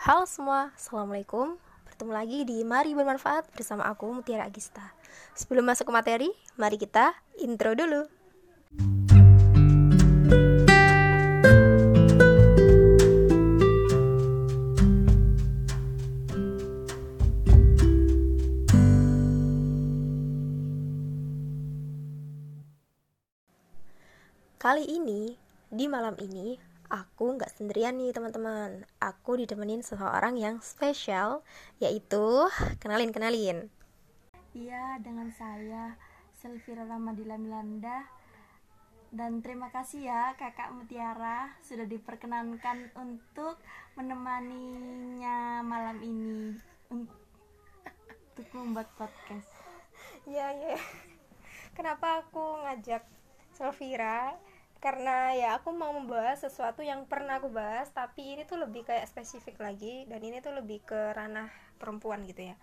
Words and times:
Halo 0.00 0.24
semua, 0.24 0.72
Assalamualaikum. 0.72 1.60
Bertemu 1.84 2.12
lagi 2.16 2.48
di 2.48 2.64
Mari 2.64 2.96
Bermanfaat 2.96 3.52
bersama 3.52 3.84
aku 3.84 4.08
Mutiara 4.08 4.48
Agista. 4.48 4.96
Sebelum 5.36 5.60
masuk 5.60 5.84
ke 5.84 5.92
materi, 5.92 6.28
mari 6.56 6.80
kita 6.80 7.12
intro 7.36 7.76
dulu. 7.76 8.08
Kali 24.56 24.84
ini, 24.88 25.36
di 25.68 25.84
malam 25.92 26.16
ini, 26.24 26.69
aku 26.90 27.38
nggak 27.38 27.54
sendirian 27.54 27.94
nih 27.96 28.10
teman-teman. 28.10 28.82
Aku 28.98 29.38
ditemenin 29.38 29.86
seseorang 29.86 30.34
yang 30.34 30.58
spesial, 30.58 31.46
yaitu 31.78 32.50
kenalin-kenalin. 32.82 33.70
Iya, 34.50 34.98
dengan 34.98 35.30
saya 35.30 35.94
Selvira 36.34 36.82
Ramadila 36.82 37.38
Milanda 37.38 38.02
dan 39.10 39.42
terima 39.42 39.70
kasih 39.74 40.06
ya 40.06 40.22
Kakak 40.38 40.70
Mutiara 40.70 41.50
sudah 41.66 41.82
diperkenankan 41.82 42.94
untuk 42.94 43.58
menemaninya 43.98 45.66
malam 45.66 45.98
ini 46.02 46.54
untuk 46.90 48.46
membuat 48.54 48.90
podcast. 48.94 49.50
Iya, 50.26 50.46
iya. 50.58 50.78
Kenapa 51.74 52.22
aku 52.26 52.62
ngajak 52.66 53.02
Selvira? 53.54 54.34
Karena 54.80 55.36
ya 55.36 55.48
aku 55.60 55.76
mau 55.76 55.92
membahas 55.92 56.40
sesuatu 56.40 56.80
yang 56.80 57.04
pernah 57.04 57.36
aku 57.36 57.52
bahas 57.52 57.92
tapi 57.92 58.32
ini 58.32 58.48
tuh 58.48 58.64
lebih 58.64 58.88
kayak 58.88 59.04
spesifik 59.12 59.60
lagi 59.60 60.08
dan 60.08 60.24
ini 60.24 60.40
tuh 60.40 60.56
lebih 60.56 60.80
ke 60.80 61.12
ranah 61.12 61.52
perempuan 61.76 62.24
gitu 62.24 62.48
ya. 62.48 62.56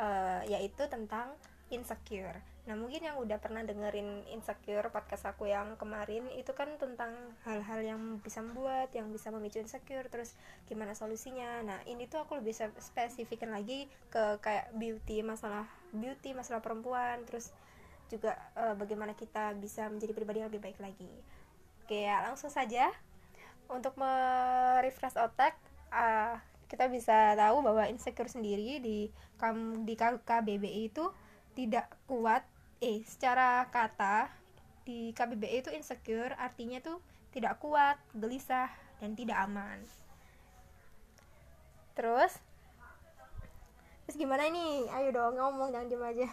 Uh, 0.00 0.40
yaitu 0.48 0.88
tentang 0.88 1.36
insecure. 1.68 2.40
Nah 2.64 2.72
mungkin 2.72 3.04
yang 3.04 3.20
udah 3.20 3.36
pernah 3.36 3.60
dengerin 3.60 4.24
insecure 4.32 4.88
podcast 4.88 5.28
aku 5.28 5.48
yang 5.48 5.76
kemarin 5.76 6.24
itu 6.32 6.56
kan 6.56 6.72
tentang 6.80 7.12
hal-hal 7.44 7.80
yang 7.84 8.00
bisa 8.24 8.40
membuat 8.40 8.88
yang 8.96 9.12
bisa 9.12 9.28
memicu 9.28 9.60
insecure 9.60 10.08
terus 10.08 10.32
gimana 10.64 10.96
solusinya. 10.96 11.60
Nah 11.60 11.84
ini 11.84 12.08
tuh 12.08 12.24
aku 12.24 12.40
lebih 12.40 12.56
spesifikin 12.80 13.52
lagi 13.52 13.92
ke 14.08 14.40
kayak 14.40 14.72
beauty 14.72 15.20
masalah 15.20 15.68
beauty 15.92 16.32
masalah 16.32 16.64
perempuan 16.64 17.28
terus 17.28 17.52
juga 18.08 18.32
uh, 18.56 18.72
bagaimana 18.72 19.12
kita 19.12 19.52
bisa 19.60 19.84
menjadi 19.92 20.16
pribadi 20.16 20.40
yang 20.40 20.48
lebih 20.48 20.64
baik 20.64 20.80
lagi 20.80 21.12
Oke 21.88 22.04
ya 22.04 22.20
langsung 22.20 22.52
saja 22.52 22.92
untuk 23.64 23.96
merefresh 23.96 25.16
otak 25.16 25.56
uh, 25.88 26.36
kita 26.68 26.84
bisa 26.92 27.32
tahu 27.32 27.64
bahwa 27.64 27.88
insecure 27.88 28.28
sendiri 28.28 28.76
di 28.76 29.08
di 29.88 29.94
KBBI 29.96 30.92
itu 30.92 31.08
tidak 31.56 31.88
kuat 32.04 32.44
eh 32.84 33.00
secara 33.08 33.64
kata 33.72 34.28
di 34.84 35.16
KBBI 35.16 35.64
itu 35.64 35.72
insecure 35.72 36.36
artinya 36.36 36.76
tuh 36.84 37.00
tidak 37.32 37.56
kuat, 37.56 37.96
gelisah 38.12 38.68
dan 39.00 39.16
tidak 39.16 39.40
aman. 39.48 39.80
Terus 41.96 42.36
Terus 44.04 44.20
gimana 44.20 44.44
ini? 44.44 44.92
Ayo 44.92 45.08
dong 45.08 45.40
ngomong 45.40 45.72
jangan 45.72 45.88
diem 45.88 46.04
aja. 46.04 46.28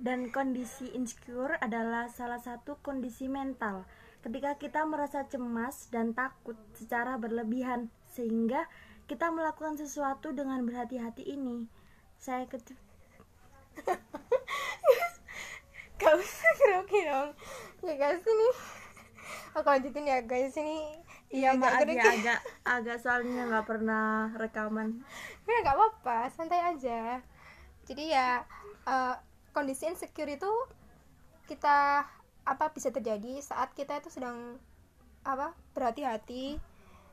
Dan 0.00 0.32
kondisi 0.32 0.88
insecure 0.96 1.60
adalah 1.60 2.08
salah 2.08 2.40
satu 2.40 2.80
kondisi 2.80 3.28
mental 3.28 3.84
ketika 4.20 4.56
kita 4.60 4.80
merasa 4.84 5.24
cemas 5.24 5.88
dan 5.88 6.12
takut 6.12 6.56
secara 6.76 7.16
berlebihan 7.16 7.88
sehingga 8.12 8.68
kita 9.08 9.32
melakukan 9.32 9.74
sesuatu 9.80 10.30
dengan 10.30 10.62
berhati-hati 10.62 11.24
ini. 11.24 11.66
Saya 12.20 12.44
ketip 12.46 12.76
gak 16.00 16.14
usah 16.16 16.52
grogi 16.60 17.00
dong. 17.08 17.30
Ya 17.80 17.94
guys 17.96 18.22
ini 18.22 18.48
aku 19.56 19.66
lanjutin 19.66 20.06
ya 20.06 20.20
guys 20.22 20.54
ini 20.54 20.94
iya 21.30 21.54
maaf 21.54 21.82
ya 21.86 22.02
agak 22.02 22.40
agak 22.62 22.98
soalnya 23.02 23.48
nggak 23.48 23.66
pernah 23.66 24.30
rekaman. 24.36 25.00
Ya 25.48 25.56
nggak 25.64 25.76
apa-apa 25.76 26.28
santai 26.30 26.60
aja. 26.60 27.24
Jadi 27.88 28.12
ya 28.12 28.44
uh, 28.84 29.16
kondisi 29.50 29.88
insecure 29.88 30.30
itu 30.30 30.52
kita 31.50 32.06
apa 32.44 32.72
bisa 32.72 32.90
terjadi 32.90 33.40
saat 33.44 33.72
kita 33.76 34.00
itu 34.00 34.08
sedang 34.08 34.58
apa 35.22 35.52
berhati-hati 35.76 36.56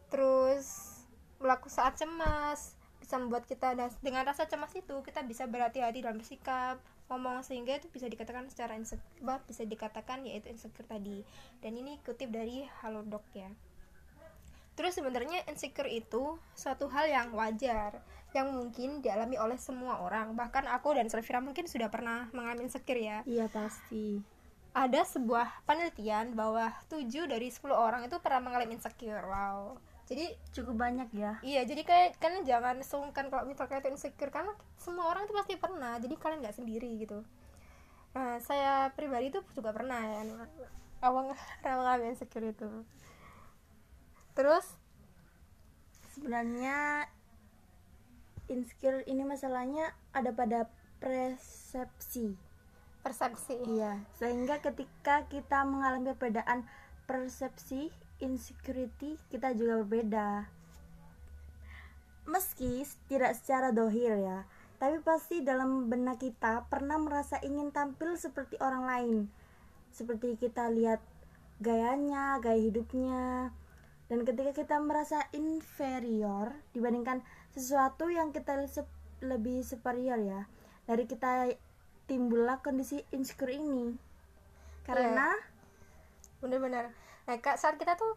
terus 0.08 0.98
melakukan 1.38 1.74
saat 1.74 1.94
cemas 2.00 2.78
bisa 2.98 3.16
membuat 3.20 3.46
kita 3.46 3.76
dengan 4.04 4.24
rasa 4.26 4.50
cemas 4.50 4.74
itu 4.74 4.96
kita 5.04 5.24
bisa 5.24 5.48
berhati-hati 5.48 6.04
dalam 6.04 6.20
bersikap 6.20 6.82
ngomong 7.08 7.40
sehingga 7.40 7.80
itu 7.80 7.88
bisa 7.88 8.04
dikatakan 8.12 8.52
secara 8.52 8.76
insecure 8.76 9.40
bisa 9.48 9.64
dikatakan 9.64 10.28
yaitu 10.28 10.52
insecure 10.52 10.84
tadi. 10.84 11.24
Dan 11.64 11.80
ini 11.80 12.00
kutip 12.04 12.28
dari 12.28 12.68
Halodoc 12.84 13.24
ya. 13.32 13.48
Terus 14.76 14.94
sebenarnya 15.00 15.48
insecure 15.48 15.90
itu 15.90 16.38
suatu 16.54 16.92
hal 16.92 17.08
yang 17.08 17.32
wajar 17.32 18.04
yang 18.36 18.52
mungkin 18.52 19.00
dialami 19.00 19.40
oleh 19.40 19.56
semua 19.56 20.04
orang. 20.04 20.36
Bahkan 20.36 20.68
aku 20.68 21.00
dan 21.00 21.08
Selvira 21.08 21.40
mungkin 21.40 21.66
sudah 21.66 21.88
pernah 21.88 22.28
mengalami 22.36 22.68
insecure 22.68 23.00
ya. 23.00 23.24
Iya 23.24 23.48
pasti 23.48 24.37
ada 24.74 25.02
sebuah 25.04 25.64
penelitian 25.66 26.36
bahwa 26.38 26.74
7 26.92 27.28
dari 27.28 27.50
10 27.50 27.66
orang 27.72 28.06
itu 28.06 28.18
pernah 28.22 28.42
mengalami 28.44 28.78
insecure. 28.78 29.26
Wow. 29.26 29.78
Jadi 30.08 30.32
cukup 30.56 30.80
banyak 30.80 31.10
ya. 31.12 31.36
Iya, 31.44 31.68
jadi 31.68 31.84
kayak 31.84 32.10
kan 32.24 32.34
jangan 32.48 32.80
sungkan 32.80 33.28
kalau 33.28 33.44
misalnya 33.44 33.84
itu 33.84 33.92
insecure 33.92 34.32
karena 34.32 34.56
semua 34.80 35.12
orang 35.12 35.28
itu 35.28 35.36
pasti 35.36 35.54
pernah. 35.60 36.00
Jadi 36.00 36.16
kalian 36.16 36.40
nggak 36.40 36.58
sendiri 36.58 36.90
gitu. 37.04 37.28
Nah, 38.16 38.40
saya 38.40 38.88
pribadi 38.96 39.36
itu 39.36 39.44
juga 39.52 39.76
pernah 39.76 40.00
ya. 40.00 40.24
Awang 41.04 41.36
pernah 41.62 41.76
mengalami 41.84 42.16
insecure 42.16 42.48
itu. 42.48 42.70
Terus 44.32 44.66
sebenarnya 46.16 47.10
insecure 48.48 49.04
ini 49.12 49.28
masalahnya 49.28 49.92
ada 50.16 50.32
pada 50.32 50.72
persepsi 51.04 52.47
persepsi 53.08 53.56
iya. 53.72 54.04
Sehingga 54.20 54.60
ketika 54.60 55.24
kita 55.32 55.64
mengalami 55.64 56.12
perbedaan 56.12 56.68
persepsi 57.08 57.88
insecurity 58.20 59.16
kita 59.32 59.56
juga 59.56 59.80
berbeda. 59.88 60.30
Meski 62.28 62.84
tidak 63.08 63.40
secara 63.40 63.72
dohir 63.72 64.20
ya 64.20 64.44
tapi 64.78 65.02
pasti 65.02 65.42
dalam 65.42 65.90
benak 65.90 66.22
kita 66.22 66.70
pernah 66.70 67.02
merasa 67.02 67.42
ingin 67.42 67.74
tampil 67.74 68.14
seperti 68.14 68.62
orang 68.62 68.84
lain. 68.86 69.18
Seperti 69.90 70.38
kita 70.38 70.70
lihat 70.70 71.02
gayanya 71.58 72.38
gaya 72.38 72.62
hidupnya. 72.62 73.50
Dan 74.06 74.22
ketika 74.22 74.54
kita 74.54 74.78
merasa 74.78 75.26
inferior 75.34 76.54
dibandingkan 76.78 77.26
sesuatu 77.58 78.08
yang 78.14 78.30
kita 78.30 78.70
lebih 79.26 79.66
superior 79.66 80.22
ya 80.22 80.46
dari 80.86 81.10
kita 81.10 81.52
timbullah 82.08 82.64
kondisi 82.64 83.04
insecure 83.12 83.54
ini. 83.54 83.94
Karena 84.88 85.36
yeah. 85.36 86.40
bener-bener. 86.40 86.96
Nah 87.28 87.36
kak 87.44 87.60
saat 87.60 87.76
kita 87.76 88.00
tuh 88.00 88.16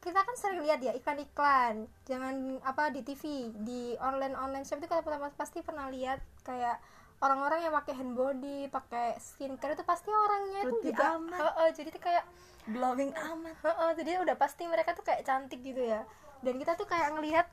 kita 0.00 0.22
kan 0.22 0.36
sering 0.38 0.64
lihat 0.64 0.80
ya 0.80 0.96
iklan-iklan. 0.96 1.86
Jangan 2.08 2.64
apa 2.64 2.90
di 2.90 3.04
TV 3.04 3.52
di 3.62 3.94
online 4.00 4.34
online 4.34 4.64
shop 4.64 4.80
itu 4.80 4.88
kita 4.88 5.30
pasti 5.36 5.60
pernah 5.60 5.92
lihat 5.92 6.22
kayak 6.42 6.80
orang-orang 7.20 7.64
yang 7.64 7.72
pakai 7.72 7.94
hand 7.96 8.12
body 8.12 8.68
pakai 8.68 9.16
skincare 9.16 9.72
itu 9.72 9.84
pasti 9.84 10.12
orangnya 10.12 10.60
itu 10.68 10.92
juga 10.92 11.16
amat. 11.16 11.40
Uh, 11.40 11.48
uh, 11.64 11.68
jadi 11.72 11.88
tuh 11.92 12.02
kayak 12.02 12.24
glowing 12.70 13.12
amat. 13.12 13.56
Uh, 13.64 13.68
uh, 13.68 13.90
jadi 13.96 14.20
udah 14.20 14.36
pasti 14.36 14.68
mereka 14.68 14.92
tuh 14.92 15.04
kayak 15.04 15.24
cantik 15.24 15.60
gitu 15.64 15.80
ya. 15.80 16.04
Dan 16.44 16.60
kita 16.60 16.76
tuh 16.76 16.84
kayak 16.84 17.16
ngelihat 17.16 17.46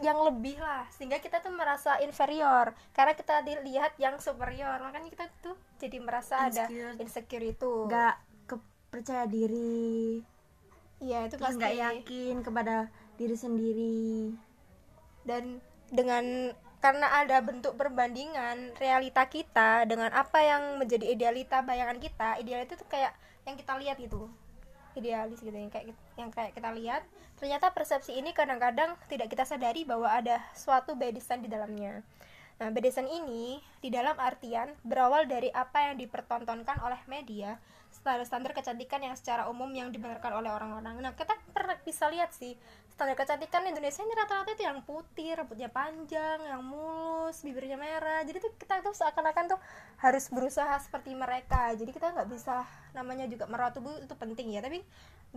yang 0.00 0.18
lebih 0.24 0.56
lah 0.56 0.88
sehingga 0.88 1.20
kita 1.20 1.44
tuh 1.44 1.52
merasa 1.52 2.00
inferior. 2.00 2.72
Karena 2.96 3.12
kita 3.12 3.44
dilihat 3.44 3.94
yang 4.00 4.16
superior 4.16 4.80
makanya 4.80 5.12
kita 5.12 5.26
tuh 5.44 5.56
jadi 5.76 6.00
merasa 6.00 6.48
insecure. 6.48 6.96
ada 6.96 7.00
insecure. 7.00 7.44
itu 7.44 7.72
nggak 7.86 8.16
kepercaya 8.48 9.24
diri. 9.28 10.24
Iya 11.00 11.28
itu 11.28 11.36
pasti 11.36 11.60
nggak 11.60 11.76
yakin 11.76 12.34
kepada 12.40 12.88
diri 13.20 13.36
sendiri. 13.36 14.08
Dan 15.24 15.60
dengan 15.92 16.56
karena 16.80 17.12
ada 17.12 17.44
bentuk 17.44 17.76
perbandingan 17.76 18.72
realita 18.80 19.28
kita 19.28 19.84
dengan 19.84 20.08
apa 20.16 20.40
yang 20.40 20.80
menjadi 20.80 21.12
idealita 21.12 21.60
bayangan 21.60 22.00
kita 22.00 22.40
ideal 22.40 22.64
itu 22.64 22.72
tuh 22.72 22.88
kayak 22.88 23.12
yang 23.44 23.56
kita 23.60 23.76
lihat 23.76 23.96
gitu. 24.00 24.32
Idealis 24.96 25.44
gitu 25.44 25.52
yang 25.52 25.68
kayak 25.68 25.92
yang 26.20 26.30
kayak 26.30 26.52
kita 26.52 26.70
lihat 26.76 27.02
ternyata 27.40 27.72
persepsi 27.72 28.20
ini 28.20 28.36
kadang-kadang 28.36 28.94
tidak 29.08 29.32
kita 29.32 29.48
sadari 29.48 29.88
bahwa 29.88 30.12
ada 30.12 30.44
suatu 30.52 30.92
by 30.92 31.08
design 31.08 31.40
di 31.40 31.48
dalamnya. 31.48 32.04
Nah 32.60 32.68
by 32.68 32.84
design 32.84 33.08
ini 33.08 33.64
di 33.80 33.88
dalam 33.88 34.14
artian 34.20 34.76
berawal 34.84 35.24
dari 35.24 35.48
apa 35.48 35.88
yang 35.88 35.96
dipertontonkan 35.96 36.84
oleh 36.84 37.00
media 37.08 37.56
standar-standar 38.00 38.56
kecantikan 38.56 39.04
yang 39.04 39.12
secara 39.12 39.44
umum 39.52 39.68
yang 39.76 39.92
dibenarkan 39.92 40.32
oleh 40.40 40.48
orang-orang. 40.48 41.04
Nah 41.04 41.12
kita 41.12 41.36
pernah 41.52 41.76
bisa 41.84 42.08
lihat 42.08 42.32
sih 42.32 42.56
standar 42.88 43.12
kecantikan 43.16 43.64
Indonesia 43.68 44.00
ini 44.00 44.12
rata-rata 44.16 44.52
itu 44.56 44.64
yang 44.64 44.80
putih 44.84 45.36
rambutnya 45.36 45.68
panjang 45.68 46.40
yang 46.40 46.64
mulus 46.64 47.44
bibirnya 47.44 47.76
merah. 47.76 48.24
Jadi 48.24 48.40
tuh 48.40 48.52
kita 48.56 48.80
tuh 48.80 48.96
seakan-akan 48.96 49.56
tuh 49.56 49.60
harus 50.00 50.24
berusaha 50.32 50.80
seperti 50.80 51.12
mereka. 51.12 51.76
Jadi 51.76 51.92
kita 51.92 52.12
nggak 52.12 52.28
bisa 52.32 52.64
namanya 52.96 53.28
juga 53.28 53.44
merawat 53.48 53.76
tubuh 53.76 53.92
itu 54.00 54.16
penting 54.16 54.52
ya. 54.56 54.64
Tapi 54.64 54.80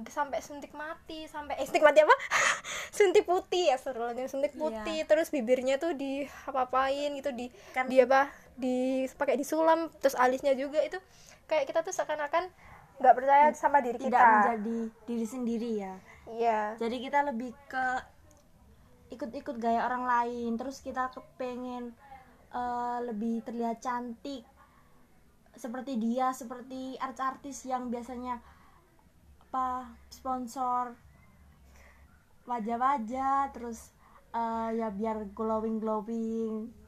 sampai 0.07 0.39
suntik 0.39 0.71
mati 0.74 1.27
sampai 1.27 1.60
eh 1.60 1.68
suntik 1.68 1.83
mati 1.83 2.00
apa? 2.01 2.15
Suntik 2.98 3.25
putih 3.25 3.74
ya 3.74 3.77
seru 3.77 4.06
suntik 4.30 4.54
putih. 4.54 5.01
Yeah. 5.01 5.10
terus 5.10 5.33
bibirnya 5.33 5.81
tuh 5.81 5.98
di 5.98 6.30
apa-apain 6.45 7.10
gitu 7.18 7.33
di 7.33 7.50
kan 7.74 7.89
di 7.89 7.98
apa 8.01 8.30
di 8.54 9.10
pakai 9.18 9.33
disulam 9.33 9.89
terus 9.98 10.13
alisnya 10.13 10.54
juga 10.54 10.77
itu 10.81 11.01
kayak 11.48 11.66
kita 11.69 11.80
tuh 11.84 11.94
seakan-akan 11.94 12.50
nggak 13.01 13.16
percaya 13.18 13.45
sama 13.57 13.81
diri 13.81 13.98
tidak 14.00 14.22
kita. 14.22 14.30
menjadi 14.31 14.80
diri 15.10 15.25
sendiri 15.28 15.72
ya. 15.81 15.94
Iya. 16.30 16.62
Jadi 16.80 16.98
kita 17.04 17.19
lebih 17.28 17.51
ke 17.68 17.86
ikut-ikut 19.13 19.56
gaya 19.60 19.86
orang 19.86 20.06
lain. 20.07 20.56
Terus 20.56 20.80
kita 20.80 21.12
kepengen 21.12 21.92
uh, 22.54 23.00
lebih 23.04 23.44
terlihat 23.44 23.84
cantik. 23.84 24.45
Seperti 25.54 26.01
dia 26.01 26.34
seperti 26.34 26.98
artis-artis 26.98 27.69
yang 27.69 27.94
biasanya 27.94 28.42
apa 29.50 29.94
sponsor 30.10 30.98
wajah-wajah. 32.48 33.54
Terus 33.54 33.94
uh, 34.34 34.69
ya 34.74 34.89
biar 34.89 35.30
glowing 35.36 35.78
glowing 35.81 36.83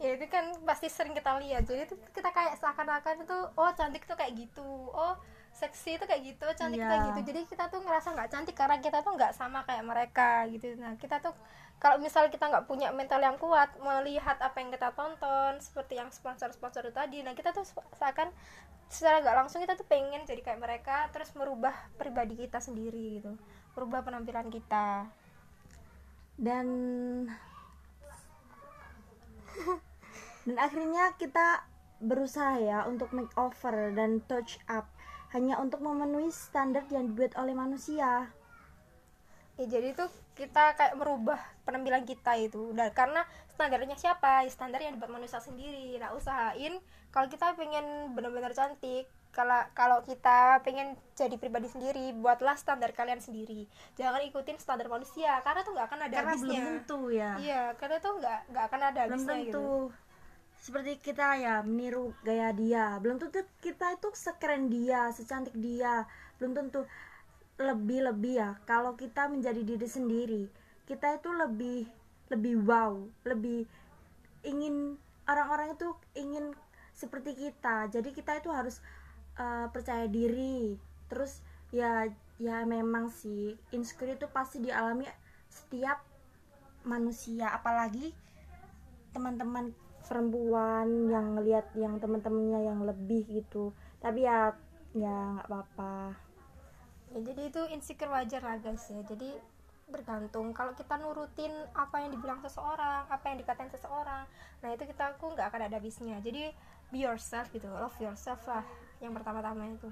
ya 0.00 0.16
itu 0.16 0.26
kan 0.32 0.56
pasti 0.64 0.88
sering 0.88 1.12
kita 1.12 1.36
lihat. 1.38 1.68
Jadi 1.68 1.84
itu 1.84 1.94
kita 2.16 2.32
kayak 2.32 2.56
seakan-akan 2.56 3.22
itu 3.22 3.38
oh 3.54 3.70
cantik 3.76 4.08
tuh 4.08 4.16
kayak 4.16 4.32
gitu. 4.32 4.64
Oh 4.90 5.14
seksi 5.52 6.00
itu 6.00 6.04
kayak 6.08 6.22
gitu. 6.24 6.46
Cantik 6.56 6.80
yeah. 6.80 6.88
kayak 6.88 7.02
gitu. 7.12 7.20
Jadi 7.30 7.40
kita 7.52 7.68
tuh 7.68 7.84
ngerasa 7.84 8.16
nggak 8.16 8.30
cantik 8.32 8.56
karena 8.56 8.76
kita 8.80 9.04
tuh 9.04 9.12
nggak 9.12 9.36
sama 9.36 9.60
kayak 9.68 9.84
mereka 9.84 10.48
gitu. 10.48 10.72
Nah 10.80 10.96
kita 10.96 11.20
tuh 11.20 11.36
kalau 11.80 11.96
misal 12.00 12.28
kita 12.32 12.48
nggak 12.48 12.68
punya 12.68 12.92
mental 12.92 13.20
yang 13.20 13.36
kuat 13.40 13.72
melihat 13.80 14.36
apa 14.40 14.56
yang 14.60 14.68
kita 14.68 14.92
tonton 14.92 15.56
seperti 15.64 15.96
yang 15.96 16.12
sponsor-sponsor 16.12 16.84
itu 16.84 16.92
tadi 16.92 17.24
nah 17.24 17.32
kita 17.32 17.56
tuh 17.56 17.64
seakan 17.96 18.28
secara 18.92 19.24
nggak 19.24 19.36
langsung 19.40 19.64
kita 19.64 19.80
tuh 19.80 19.88
pengen 19.88 20.28
jadi 20.28 20.44
kayak 20.44 20.60
mereka 20.60 21.08
terus 21.08 21.32
merubah 21.32 21.72
pribadi 21.96 22.36
kita 22.36 22.60
sendiri 22.60 23.22
gitu. 23.22 23.32
Merubah 23.78 24.02
penampilan 24.04 24.50
kita. 24.50 25.08
Dan 26.36 26.66
dan 30.50 30.66
akhirnya 30.66 31.14
kita 31.14 31.62
berusaha 32.02 32.58
ya 32.58 32.82
untuk 32.82 33.14
make 33.14 33.30
over 33.38 33.94
dan 33.94 34.18
touch 34.26 34.58
up. 34.66 34.90
Hanya 35.30 35.62
untuk 35.62 35.78
memenuhi 35.78 36.34
standar 36.34 36.82
yang 36.90 37.06
dibuat 37.06 37.38
oleh 37.38 37.54
manusia. 37.54 38.26
Ya 39.54 39.64
jadi 39.70 39.94
itu 39.94 40.10
kita 40.34 40.74
kayak 40.74 40.98
merubah 40.98 41.38
penampilan 41.62 42.02
kita 42.02 42.34
itu. 42.34 42.74
Dan 42.74 42.90
karena 42.98 43.22
standarnya 43.54 43.94
siapa? 43.94 44.42
Ya 44.42 44.50
standar 44.50 44.82
yang 44.82 44.98
dibuat 44.98 45.14
manusia 45.14 45.38
sendiri. 45.38 46.02
Nah 46.02 46.18
usahain 46.18 46.82
kalau 47.14 47.30
kita 47.30 47.54
pengen 47.54 48.10
benar-benar 48.18 48.50
cantik 48.50 49.06
kalau 49.30 49.62
kalau 49.78 50.02
kita 50.02 50.58
pengen 50.66 50.98
jadi 51.14 51.38
pribadi 51.38 51.70
sendiri 51.70 52.10
buatlah 52.18 52.58
standar 52.58 52.90
kalian 52.90 53.22
sendiri. 53.22 53.70
Jangan 53.94 54.18
ikutin 54.26 54.58
standar 54.58 54.90
manusia 54.90 55.38
karena 55.46 55.62
tuh 55.62 55.78
nggak 55.78 55.86
akan 55.86 56.00
ada 56.10 56.16
karena 56.18 56.30
habisnya. 56.34 56.50
belum 56.50 56.66
tentu 56.66 57.00
ya. 57.14 57.30
Iya 57.38 57.62
karena 57.78 57.96
tuh 58.02 58.12
nggak 58.18 58.40
nggak 58.50 58.64
akan 58.66 58.80
ada 58.82 59.00
belum 59.06 59.14
habisnya 59.14 59.36
tentu. 59.38 59.46
gitu 59.46 60.09
seperti 60.60 61.00
kita 61.00 61.40
ya 61.40 61.54
meniru 61.64 62.12
gaya 62.22 62.52
dia. 62.52 63.00
Belum 63.00 63.16
tentu 63.16 63.40
kita 63.64 63.96
itu 63.96 64.08
sekeren 64.12 64.68
dia 64.68 65.08
secantik 65.10 65.56
dia. 65.56 66.04
Belum 66.36 66.52
tentu 66.52 66.84
lebih 67.56 68.12
lebih 68.12 68.34
ya. 68.38 68.50
Kalau 68.68 68.94
kita 68.94 69.26
menjadi 69.32 69.64
diri 69.64 69.88
sendiri 69.88 70.44
kita 70.90 71.22
itu 71.22 71.30
lebih 71.30 71.86
lebih 72.34 72.66
wow 72.66 72.98
lebih 73.22 73.62
ingin 74.42 74.98
orang-orang 75.30 75.78
itu 75.78 75.94
ingin 76.18 76.50
seperti 76.90 77.38
kita. 77.38 77.86
Jadi 77.86 78.10
kita 78.10 78.42
itu 78.42 78.50
harus 78.50 78.82
uh, 79.38 79.70
percaya 79.70 80.10
diri. 80.10 80.74
Terus 81.06 81.38
ya 81.70 82.10
ya 82.42 82.66
memang 82.66 83.14
sih 83.14 83.54
insecure 83.70 84.18
itu 84.18 84.26
pasti 84.34 84.58
dialami 84.58 85.06
setiap 85.46 86.02
manusia. 86.82 87.54
Apalagi 87.54 88.10
teman-teman 89.14 89.70
perempuan 90.06 91.08
yang 91.08 91.38
ngelihat 91.38 91.70
yang 91.76 91.98
teman-temannya 92.02 92.60
yang 92.66 92.80
lebih 92.82 93.26
gitu. 93.28 93.72
Tapi 94.02 94.24
ya 94.26 94.54
ya 94.96 95.38
nggak 95.38 95.46
apa-apa. 95.46 96.16
Ya 97.14 97.18
jadi 97.26 97.42
itu 97.50 97.62
insecure 97.70 98.10
wajar 98.10 98.42
lah 98.42 98.58
guys 98.58 98.86
ya. 98.90 99.02
Jadi 99.06 99.38
bergantung. 99.90 100.54
Kalau 100.54 100.72
kita 100.74 100.98
nurutin 101.02 101.50
apa 101.74 102.02
yang 102.02 102.14
dibilang 102.14 102.38
seseorang 102.42 103.06
apa 103.10 103.24
yang 103.26 103.42
dikatain 103.42 103.70
seseorang 103.74 104.24
nah 104.60 104.68
itu 104.70 104.84
kita 104.84 105.16
aku 105.16 105.34
nggak 105.34 105.46
akan 105.50 105.60
ada 105.66 105.76
habisnya. 105.78 106.18
Jadi 106.22 106.50
be 106.90 107.06
yourself 107.06 107.50
gitu 107.54 107.66
love 107.70 107.94
yourself 108.02 108.42
lah 108.46 108.62
yang 109.02 109.14
pertama-tama 109.14 109.66
itu. 109.70 109.90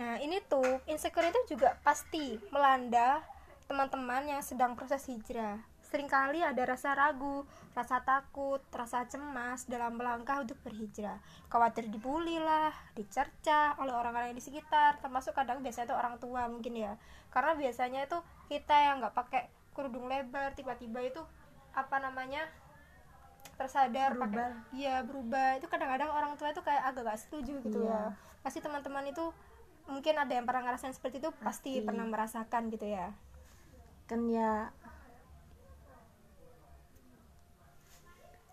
Nah 0.00 0.16
ini 0.20 0.40
tuh 0.48 0.80
insecure 0.88 1.28
itu 1.28 1.56
juga 1.56 1.76
pasti 1.84 2.40
melanda 2.48 3.20
teman-teman 3.68 4.28
yang 4.28 4.42
sedang 4.44 4.76
proses 4.76 5.04
hijrah 5.08 5.71
sering 5.92 6.08
kali 6.08 6.40
ada 6.40 6.64
rasa 6.64 6.96
ragu, 6.96 7.44
rasa 7.76 8.00
takut, 8.00 8.64
rasa 8.72 9.04
cemas 9.04 9.68
dalam 9.68 10.00
melangkah 10.00 10.40
untuk 10.40 10.56
berhijrah. 10.64 11.20
Khawatir 11.52 11.92
dibully 11.92 12.40
lah, 12.40 12.72
dicerca 12.96 13.76
oleh 13.76 13.92
orang-orang 13.92 14.32
yang 14.32 14.40
di 14.40 14.46
sekitar, 14.48 15.04
termasuk 15.04 15.36
kadang 15.36 15.60
biasanya 15.60 15.92
itu 15.92 15.96
orang 16.00 16.16
tua 16.16 16.48
mungkin 16.48 16.80
ya. 16.80 16.96
Karena 17.28 17.52
biasanya 17.52 18.08
itu 18.08 18.16
kita 18.48 18.72
yang 18.72 19.04
nggak 19.04 19.12
pakai 19.12 19.52
kerudung 19.76 20.08
lebar, 20.08 20.56
tiba-tiba 20.56 21.04
itu 21.04 21.20
apa 21.76 22.00
namanya 22.00 22.48
tersadar 23.56 24.16
berubah. 24.16 24.28
pakai 24.32 24.48
iya 24.74 24.96
berubah 25.04 25.48
itu 25.60 25.66
kadang-kadang 25.68 26.10
orang 26.10 26.32
tua 26.40 26.50
itu 26.50 26.62
kayak 26.64 26.82
agak 26.88 27.14
gak 27.14 27.20
setuju 27.20 27.52
gitu 27.62 27.84
iya. 27.84 28.10
ya 28.12 28.40
pasti 28.42 28.58
teman-teman 28.58 29.06
itu 29.06 29.24
mungkin 29.86 30.14
ada 30.18 30.32
yang 30.32 30.46
pernah 30.48 30.66
ngerasain 30.66 30.94
seperti 30.94 31.22
itu 31.22 31.30
pasti, 31.42 31.78
pasti 31.78 31.86
pernah 31.86 32.06
merasakan 32.08 32.72
gitu 32.74 32.86
ya 32.90 33.14
kan 34.10 34.20
ya 34.28 34.74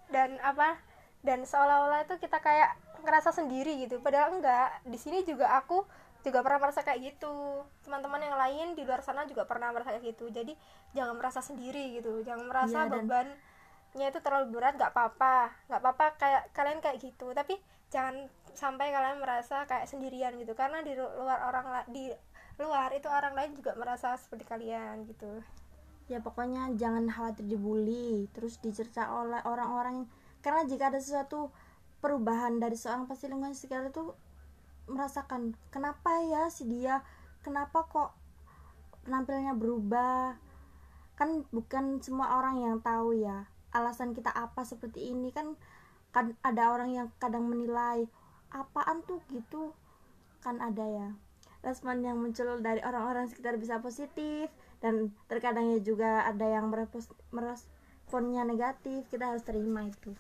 dan 0.10 0.38
apa 0.42 0.78
dan 1.20 1.44
seolah-olah 1.44 2.08
itu 2.08 2.16
kita 2.20 2.40
kayak 2.40 2.76
ngerasa 3.04 3.36
sendiri 3.36 3.80
gitu. 3.84 4.00
Padahal 4.00 4.40
enggak 4.40 4.84
di 4.88 4.98
sini 5.00 5.24
juga 5.24 5.52
aku 5.56 5.84
juga 6.24 6.44
pernah 6.44 6.60
merasa 6.68 6.84
kayak 6.84 7.00
gitu. 7.16 7.64
Teman-teman 7.84 8.20
yang 8.24 8.36
lain 8.36 8.68
di 8.76 8.84
luar 8.84 9.04
sana 9.04 9.24
juga 9.28 9.48
pernah 9.48 9.72
merasa 9.72 9.96
kayak 9.96 10.16
gitu. 10.16 10.32
Jadi 10.32 10.56
jangan 10.96 11.16
merasa 11.16 11.40
sendiri 11.40 12.00
gitu. 12.00 12.24
Jangan 12.24 12.46
merasa 12.48 12.88
ya, 12.88 12.92
dan... 12.92 13.08
bebannya 13.08 14.08
itu 14.12 14.20
terlalu 14.20 14.46
berat 14.56 14.76
nggak 14.76 14.92
apa-apa. 14.92 15.52
Nggak 15.72 15.80
apa-apa 15.80 16.06
kayak 16.20 16.44
kalian 16.56 16.80
kayak 16.84 16.98
gitu. 17.00 17.28
Tapi 17.32 17.56
jangan 17.92 18.28
sampai 18.56 18.92
kalian 18.92 19.20
merasa 19.24 19.64
kayak 19.68 19.88
sendirian 19.88 20.36
gitu. 20.40 20.56
Karena 20.56 20.84
di 20.84 20.96
luar 20.96 21.40
orang 21.48 21.66
di 21.92 22.12
luar 22.60 22.92
itu 22.92 23.08
orang 23.08 23.32
lain 23.36 23.56
juga 23.56 23.72
merasa 23.80 24.20
seperti 24.20 24.44
kalian 24.44 25.08
gitu 25.08 25.40
ya 26.10 26.20
pokoknya 26.26 26.74
jangan 26.74 27.06
khawatir 27.06 27.46
dibully 27.46 28.26
terus 28.34 28.58
dicerca 28.58 29.14
oleh 29.14 29.40
orang-orang. 29.46 30.10
Karena 30.42 30.66
jika 30.66 30.90
ada 30.90 30.98
sesuatu 30.98 31.54
perubahan 32.02 32.58
dari 32.58 32.74
seorang 32.74 33.06
pasti 33.06 33.30
lingkungan 33.30 33.54
sekitar 33.54 33.94
itu 33.94 34.18
merasakan 34.90 35.54
kenapa 35.70 36.18
ya 36.26 36.50
si 36.50 36.66
dia? 36.66 37.06
Kenapa 37.46 37.86
kok 37.86 38.12
penampilannya 39.06 39.54
berubah? 39.54 40.36
Kan 41.14 41.46
bukan 41.54 42.02
semua 42.02 42.42
orang 42.42 42.58
yang 42.58 42.76
tahu 42.82 43.14
ya 43.14 43.46
alasan 43.70 44.18
kita 44.18 44.34
apa 44.34 44.66
seperti 44.66 45.14
ini. 45.14 45.30
Kan 45.30 45.54
kan 46.10 46.34
ada 46.42 46.74
orang 46.74 46.90
yang 46.90 47.08
kadang 47.22 47.46
menilai 47.46 48.10
apaan 48.50 49.06
tuh? 49.06 49.22
Gitu. 49.30 49.78
Kan 50.42 50.58
ada 50.58 50.84
ya 50.90 51.10
respon 51.60 52.00
yang 52.04 52.16
muncul 52.16 52.60
dari 52.64 52.80
orang-orang 52.80 53.28
sekitar 53.28 53.60
bisa 53.60 53.84
positif 53.84 54.48
dan 54.80 55.12
terkadangnya 55.28 55.84
juga 55.84 56.24
ada 56.24 56.48
yang 56.48 56.72
meresponnya 56.72 58.48
negatif 58.48 59.08
kita 59.12 59.36
harus 59.36 59.44
terima 59.44 59.84
itu. 59.88 60.16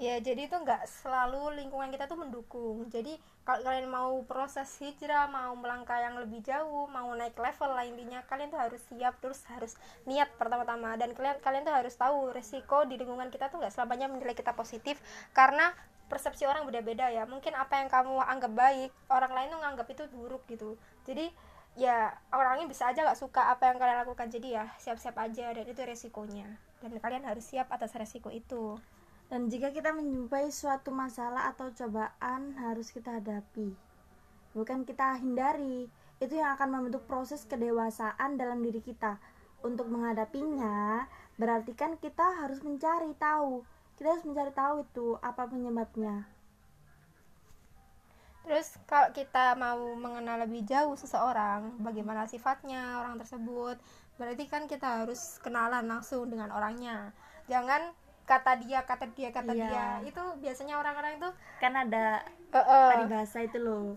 Ya 0.00 0.18
jadi 0.18 0.50
itu 0.50 0.56
nggak 0.56 0.88
selalu 0.88 1.62
lingkungan 1.62 1.92
kita 1.92 2.10
tuh 2.10 2.18
mendukung. 2.18 2.90
Jadi 2.90 3.14
kalau 3.46 3.62
kalian 3.62 3.86
mau 3.86 4.24
proses 4.26 4.66
hijrah 4.82 5.30
mau 5.30 5.54
melangkah 5.54 5.94
yang 6.00 6.18
lebih 6.18 6.42
jauh 6.42 6.90
mau 6.90 7.12
naik 7.14 7.36
level 7.38 7.70
lah 7.70 7.86
intinya 7.86 8.24
kalian 8.26 8.50
tuh 8.50 8.58
harus 8.58 8.82
siap 8.90 9.20
terus 9.22 9.44
harus 9.46 9.78
niat 10.08 10.32
pertama-tama. 10.40 10.98
Dan 10.98 11.14
kalian 11.14 11.38
kalian 11.38 11.62
tuh 11.62 11.76
harus 11.76 11.94
tahu 11.94 12.34
resiko 12.34 12.82
di 12.88 12.98
lingkungan 12.98 13.30
kita 13.30 13.52
tuh 13.52 13.62
nggak 13.62 13.70
selamanya 13.70 14.10
menilai 14.10 14.34
kita 14.34 14.56
positif. 14.58 14.98
Karena 15.36 15.70
persepsi 16.10 16.46
orang 16.48 16.64
beda-beda 16.66 17.10
ya. 17.10 17.26
Mungkin 17.26 17.54
apa 17.54 17.82
yang 17.82 17.88
kamu 17.90 18.18
anggap 18.22 18.52
baik 18.52 18.90
orang 19.10 19.32
lain 19.32 19.48
tuh 19.52 19.60
nganggap 19.60 19.86
itu 19.90 20.02
buruk 20.14 20.42
gitu. 20.50 20.78
Jadi 21.06 21.30
ya 21.72 22.12
orangnya 22.28 22.68
bisa 22.68 22.92
aja 22.92 23.00
nggak 23.00 23.16
suka 23.16 23.52
apa 23.52 23.72
yang 23.72 23.76
kalian 23.80 23.98
lakukan. 24.04 24.28
Jadi 24.28 24.54
ya 24.56 24.68
siap-siap 24.80 25.16
aja 25.18 25.52
dan 25.52 25.64
itu 25.64 25.80
resikonya. 25.82 26.48
Dan 26.82 26.98
kalian 26.98 27.24
harus 27.24 27.46
siap 27.46 27.70
atas 27.70 27.94
resiko 27.94 28.28
itu. 28.28 28.76
Dan 29.32 29.48
jika 29.48 29.72
kita 29.72 29.96
menjumpai 29.96 30.52
suatu 30.52 30.92
masalah 30.92 31.48
atau 31.48 31.72
cobaan 31.72 32.52
harus 32.60 32.92
kita 32.92 33.16
hadapi. 33.16 33.72
Bukan 34.52 34.84
kita 34.84 35.16
hindari. 35.16 35.88
Itu 36.20 36.38
yang 36.38 36.54
akan 36.54 36.68
membentuk 36.68 37.08
proses 37.08 37.48
kedewasaan 37.48 38.36
dalam 38.36 38.60
diri 38.60 38.84
kita. 38.84 39.16
Untuk 39.64 39.88
menghadapinya 39.88 41.08
berarti 41.40 41.72
kan 41.72 41.96
kita 41.96 42.44
harus 42.44 42.60
mencari 42.60 43.16
tahu 43.16 43.64
kita 43.96 44.08
harus 44.12 44.24
mencari 44.26 44.52
tahu 44.52 44.74
itu 44.82 45.06
apa 45.20 45.42
penyebabnya 45.48 46.26
Terus 48.42 48.74
kalau 48.90 49.14
kita 49.14 49.54
mau 49.54 49.94
mengenal 49.94 50.42
lebih 50.42 50.66
jauh 50.66 50.98
seseorang, 50.98 51.78
bagaimana 51.78 52.26
sifatnya 52.26 52.98
orang 52.98 53.14
tersebut, 53.22 53.78
berarti 54.18 54.50
kan 54.50 54.66
kita 54.66 55.06
harus 55.06 55.38
kenalan 55.46 55.86
langsung 55.86 56.26
dengan 56.26 56.50
orangnya. 56.50 57.14
Jangan 57.46 57.94
kata 58.26 58.58
dia, 58.58 58.82
kata 58.82 59.14
dia, 59.14 59.30
kata 59.30 59.54
Iya. 59.54 59.62
dia. 59.70 59.86
Itu 60.10 60.42
biasanya 60.42 60.74
orang-orang 60.74 61.22
itu 61.22 61.30
kan 61.62 61.86
ada 61.86 62.26
eh, 62.50 62.58
eh, 62.58 62.88
peribahasa 62.98 63.46
itu 63.46 63.62
loh 63.62 63.94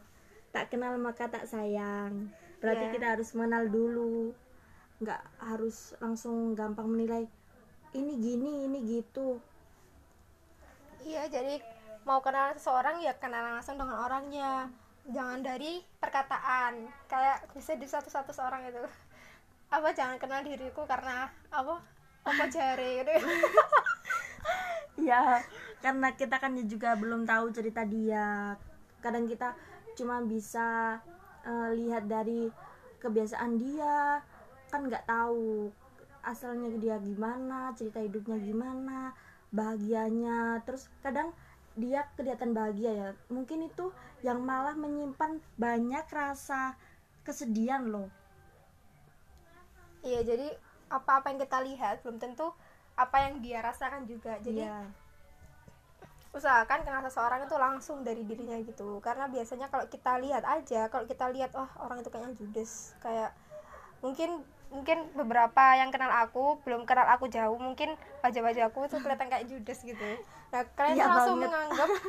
tak 0.56 0.72
kenal 0.72 0.96
maka 0.96 1.28
tak 1.28 1.44
sayang 1.44 2.32
berarti 2.64 2.88
Iya. 2.88 2.94
kita 2.96 3.08
harus 3.20 3.36
mengenal 3.36 3.68
dulu 3.68 4.32
nggak 5.04 5.20
harus 5.44 5.92
langsung 6.00 6.56
gampang 6.56 6.88
menilai 6.88 7.28
ini 7.92 8.14
gini 8.16 8.64
ini 8.64 8.80
gitu 8.88 9.44
Iya, 11.06 11.30
jadi 11.30 11.62
mau 12.02 12.18
kenal 12.26 12.58
seseorang 12.58 12.98
ya 13.06 13.14
kenalan 13.22 13.62
langsung 13.62 13.78
dengan 13.78 14.02
orangnya. 14.02 14.74
Jangan 15.06 15.46
dari 15.46 15.86
perkataan. 16.02 16.90
Kayak 17.06 17.46
bisa 17.54 17.78
di 17.78 17.86
satu-satu 17.86 18.34
seorang 18.34 18.66
itu. 18.66 18.82
Apa 19.70 19.94
jangan 19.94 20.18
kenal 20.18 20.42
diriku 20.42 20.90
karena 20.90 21.30
apa? 21.54 21.78
Apa 22.26 22.44
jari 22.50 23.06
gitu. 23.06 23.14
ya 25.06 25.44
karena 25.86 26.18
kita 26.18 26.42
kan 26.42 26.58
juga 26.66 26.98
belum 26.98 27.30
tahu 27.30 27.54
cerita 27.54 27.86
dia 27.86 28.58
kadang 29.06 29.30
kita 29.30 29.54
cuma 29.94 30.24
bisa 30.26 30.98
eh, 31.46 31.70
lihat 31.78 32.10
dari 32.10 32.50
kebiasaan 32.98 33.62
dia 33.62 34.18
kan 34.74 34.90
nggak 34.90 35.06
tahu 35.06 35.70
asalnya 36.26 36.74
dia 36.82 36.98
gimana 36.98 37.70
cerita 37.78 38.02
hidupnya 38.02 38.42
gimana 38.42 39.14
bahagianya. 39.56 40.62
Terus 40.68 40.92
kadang 41.00 41.32
dia 41.80 42.08
kelihatan 42.20 42.52
bahagia 42.52 42.92
ya. 42.92 43.10
Mungkin 43.32 43.68
itu 43.68 43.90
yang 44.22 44.44
malah 44.44 44.76
menyimpan 44.76 45.40
banyak 45.56 46.06
rasa 46.12 46.76
kesedihan 47.24 47.84
loh. 47.88 48.08
Iya, 50.06 50.22
jadi 50.22 50.48
apa-apa 50.92 51.34
yang 51.34 51.40
kita 51.42 51.60
lihat 51.66 51.96
belum 52.06 52.22
tentu 52.22 52.54
apa 52.96 53.18
yang 53.28 53.42
dia 53.42 53.60
rasakan 53.60 54.06
juga. 54.06 54.38
Jadi 54.40 54.64
Iya. 54.64 54.86
usahakan 56.36 56.84
kenal 56.84 57.00
seseorang 57.08 57.48
itu 57.48 57.56
langsung 57.56 58.04
dari 58.04 58.28
dirinya 58.28 58.60
gitu. 58.60 59.00
Karena 59.00 59.32
biasanya 59.32 59.72
kalau 59.72 59.88
kita 59.88 60.20
lihat 60.20 60.44
aja 60.44 60.92
kalau 60.92 61.08
kita 61.08 61.32
lihat 61.32 61.56
oh 61.56 61.68
orang 61.80 62.04
itu 62.04 62.12
kayaknya 62.12 62.36
judes. 62.36 62.92
Kayak 63.00 63.32
mungkin 64.04 64.44
mungkin 64.74 65.08
beberapa 65.14 65.64
yang 65.78 65.90
kenal 65.94 66.12
aku 66.12 66.60
belum 66.66 66.84
kenal 66.84 67.08
aku 67.08 67.30
jauh 67.32 67.56
mungkin 67.58 67.94
wajah-wajah 68.26 68.70
aku 68.70 68.90
tuh 68.92 69.00
kelihatan 69.00 69.30
kayak 69.32 69.48
judes 69.48 69.80
gitu 69.86 70.10
nah 70.52 70.62
kalian 70.76 71.00
tuh 71.00 71.08
langsung 71.10 71.38
banget. 71.40 71.50
menganggap 71.52 71.90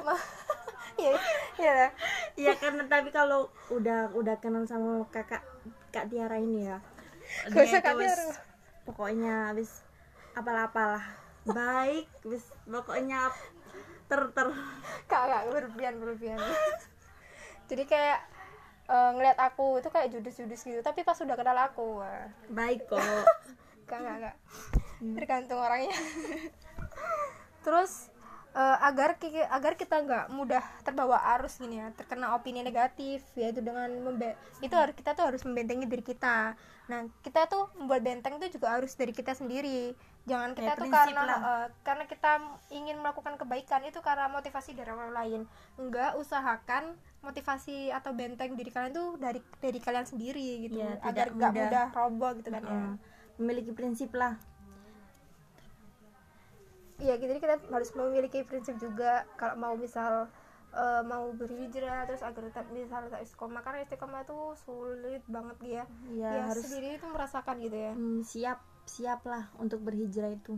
iya 1.02 1.12
iya 1.60 1.72
lah. 1.76 1.90
Iya 2.36 2.52
karena 2.56 2.82
tapi 2.88 3.12
kalau 3.12 3.52
udah 3.68 4.16
udah 4.16 4.36
kenal 4.40 4.64
sama 4.64 5.04
kakak 5.12 5.44
kak 5.92 6.08
Tiara 6.08 6.40
ini 6.40 6.68
ya 6.68 6.80
Gak 7.50 7.68
usah 7.68 7.82
Kak 7.82 7.94
Tiara. 8.00 8.28
pokoknya 8.86 9.52
wis 9.58 9.82
apalah-apalah 10.32 11.04
baik 11.44 12.06
wis 12.24 12.44
pokoknya 12.64 13.28
ter 14.06 14.20
ter 14.32 14.48
kak 15.10 15.22
kak 15.26 15.42
berlebihan 15.50 15.98
berlebihan 16.00 16.38
jadi 17.66 17.82
kayak 17.84 18.18
eh, 18.86 19.10
ngeliat 19.12 19.38
aku 19.38 19.78
itu 19.78 19.88
kayak 19.88 20.08
judes-judes 20.10 20.62
gitu 20.62 20.80
tapi 20.80 21.02
pas 21.02 21.16
udah 21.16 21.34
kenal 21.34 21.58
aku 21.58 22.00
wah, 22.00 22.26
baik 22.48 22.86
kok 22.86 22.98
Enggak, 23.86 23.98
enggak, 24.02 24.16
enggak. 24.18 24.36
Tergantung 25.14 25.60
orangnya. 25.62 25.94
Terus 27.64 28.10
eh, 28.50 28.76
agar 28.82 29.14
ki- 29.14 29.46
agar 29.46 29.76
kita 29.76 30.00
nggak 30.00 30.26
mudah 30.32 30.64
terbawa 30.82 31.22
arus 31.38 31.60
gini 31.60 31.78
ya, 31.78 31.92
terkena 31.94 32.34
opini 32.34 32.64
negatif 32.64 33.22
yaitu 33.36 33.62
dengan 33.62 33.86
membe- 34.02 34.34
itu 34.58 34.74
harus 34.74 34.96
kita 34.96 35.14
tuh 35.14 35.28
harus 35.28 35.42
membentengi 35.46 35.86
diri 35.86 36.02
kita. 36.02 36.56
Nah, 36.88 37.00
kita 37.22 37.46
tuh 37.46 37.70
membuat 37.76 38.02
benteng 38.02 38.38
itu 38.38 38.58
juga 38.58 38.74
harus 38.74 38.90
dari 38.94 39.12
kita 39.12 39.34
sendiri. 39.34 39.94
Jangan 40.26 40.58
kita 40.58 40.66
Ya, 40.66 40.74
tuh 40.74 40.90
karena 40.90 41.22
lah. 41.22 41.40
eh, 41.40 41.66
karena 41.86 42.04
kita 42.10 42.32
ingin 42.74 42.96
melakukan 42.98 43.38
kebaikan 43.38 43.82
itu 43.86 44.02
karena 44.02 44.26
motivasi 44.26 44.74
dari 44.74 44.90
orang 44.90 45.14
lain. 45.14 45.40
Enggak 45.78 46.18
usahakan 46.18 46.98
motivasi 47.22 47.94
atau 47.94 48.10
benteng 48.14 48.58
diri 48.58 48.70
kalian 48.74 48.90
tuh 48.94 49.14
dari 49.18 49.38
dari 49.62 49.78
kalian 49.78 50.06
sendiri 50.06 50.66
gitu. 50.66 50.82
Ya, 50.82 50.98
agar 50.98 51.30
nggak 51.30 51.52
mudah. 51.54 51.62
mudah 51.70 51.84
roboh 51.94 52.30
gitu 52.42 52.50
kan 52.50 52.62
ya. 52.66 52.70
Heeh. 52.74 52.94
memiliki 53.36 53.68
prinsip 53.76 54.16
lah 54.16 54.40
Iya, 56.96 57.20
jadi 57.20 57.36
kita 57.36 57.54
harus 57.68 57.92
memiliki 57.92 58.40
prinsip 58.40 58.80
juga 58.80 59.28
kalau 59.36 59.54
mau 59.60 59.74
misal 59.76 60.32
eh, 60.72 61.02
mau 61.04 61.28
berhijrah 61.36 62.08
terus 62.08 62.24
agar 62.24 62.42
tetap 62.48 62.66
misal 62.72 63.04
tetap 63.04 63.20
istiqomah 63.20 63.60
karena 63.60 63.84
istiqomah 63.84 64.24
itu 64.24 64.38
sulit 64.64 65.22
banget 65.28 65.58
ya. 65.60 65.84
ya, 66.16 66.30
ya 66.32 66.42
harus 66.48 66.64
sendiri 66.64 66.96
itu 66.96 67.06
merasakan 67.06 67.56
gitu 67.60 67.76
ya. 67.76 67.92
hmm, 67.92 68.24
siap 68.24 68.58
siap 68.86 69.26
lah 69.26 69.50
untuk 69.58 69.82
berhijrah 69.82 70.32
itu 70.32 70.56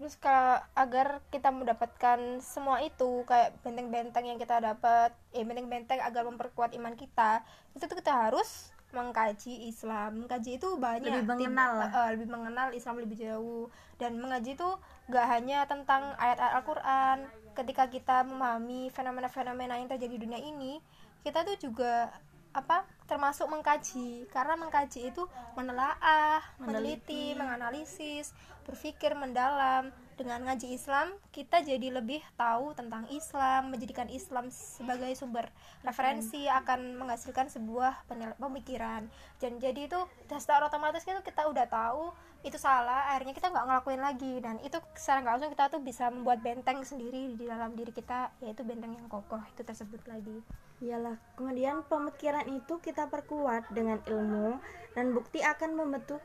Terus 0.00 0.16
kalau 0.16 0.56
agar 0.72 1.20
kita 1.28 1.52
mendapatkan 1.52 2.40
semua 2.40 2.80
itu 2.80 3.20
kayak 3.28 3.52
benteng-benteng 3.60 4.24
yang 4.24 4.40
kita 4.40 4.56
dapat, 4.56 5.12
eh 5.36 5.44
benteng-benteng 5.44 6.00
agar 6.00 6.24
memperkuat 6.24 6.72
iman 6.72 6.96
kita, 6.96 7.44
itu 7.76 7.84
tuh 7.84 8.00
kita 8.00 8.08
harus 8.08 8.72
mengkaji 8.96 9.68
Islam. 9.68 10.24
Mengkaji 10.24 10.56
itu 10.56 10.68
banyak 10.80 11.04
Lebih 11.04 11.36
Tim- 11.36 11.52
mengenal 11.52 11.72
lah. 11.84 11.90
eh, 11.92 12.08
lebih 12.16 12.28
mengenal 12.32 12.68
Islam 12.72 12.96
lebih 12.96 13.16
jauh 13.20 13.68
dan 14.00 14.16
mengaji 14.16 14.56
itu 14.56 14.70
gak 15.12 15.26
hanya 15.28 15.68
tentang 15.68 16.16
ayat-ayat 16.16 16.64
Al-Qur'an. 16.64 17.18
Ketika 17.52 17.84
kita 17.92 18.24
memahami 18.24 18.88
fenomena-fenomena 18.88 19.76
yang 19.76 19.92
terjadi 19.92 20.16
di 20.16 20.22
dunia 20.24 20.40
ini, 20.40 20.80
kita 21.20 21.44
tuh 21.44 21.60
juga 21.60 22.08
apa 22.50 22.82
termasuk 23.06 23.46
mengkaji 23.50 24.26
karena 24.30 24.54
mengkaji 24.58 25.10
itu 25.10 25.26
menelaah, 25.54 26.42
meneliti, 26.58 27.34
menganalisis, 27.34 28.34
berpikir 28.66 29.14
mendalam. 29.18 29.90
Dengan 30.20 30.44
ngaji 30.44 30.76
Islam, 30.76 31.16
kita 31.32 31.64
jadi 31.64 31.96
lebih 31.96 32.20
tahu 32.36 32.76
tentang 32.76 33.08
Islam, 33.08 33.72
menjadikan 33.72 34.04
Islam 34.12 34.52
sebagai 34.52 35.08
sumber 35.16 35.48
referensi 35.80 36.44
akan 36.44 37.00
menghasilkan 37.00 37.48
sebuah 37.48 38.04
pemikiran. 38.36 39.08
Dan 39.40 39.56
jadi 39.56 39.88
itu 39.88 39.96
secara 40.28 40.68
otomatis 40.68 41.08
itu 41.08 41.16
kita 41.24 41.48
udah 41.48 41.64
tahu 41.72 42.12
itu 42.44 42.60
salah, 42.60 43.16
akhirnya 43.16 43.32
kita 43.32 43.48
nggak 43.48 43.64
ngelakuin 43.64 44.02
lagi 44.04 44.34
dan 44.44 44.60
itu 44.60 44.76
secara 44.92 45.24
nggak 45.24 45.32
langsung 45.40 45.52
kita 45.56 45.64
tuh 45.72 45.80
bisa 45.80 46.04
membuat 46.12 46.44
benteng 46.44 46.84
sendiri 46.84 47.32
di 47.40 47.48
dalam 47.48 47.72
diri 47.72 47.88
kita, 47.88 48.28
yaitu 48.44 48.60
benteng 48.60 48.92
yang 48.92 49.08
kokoh 49.08 49.40
itu 49.56 49.64
tersebut 49.64 50.04
lagi. 50.04 50.44
Iyalah, 50.84 51.16
kemudian 51.32 51.80
pemikiran 51.88 52.44
itu 52.44 52.76
kita 52.84 53.08
perkuat 53.08 53.72
dengan 53.72 53.96
ilmu 54.04 54.60
dan 54.92 55.16
bukti 55.16 55.40
akan 55.40 55.80
membentuk 55.80 56.20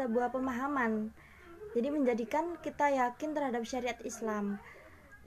sebuah 0.00 0.32
pemahaman. 0.32 1.12
Jadi 1.76 1.88
menjadikan 1.92 2.56
kita 2.60 2.88
yakin 2.92 3.36
terhadap 3.36 3.62
syariat 3.68 3.98
Islam 4.04 4.56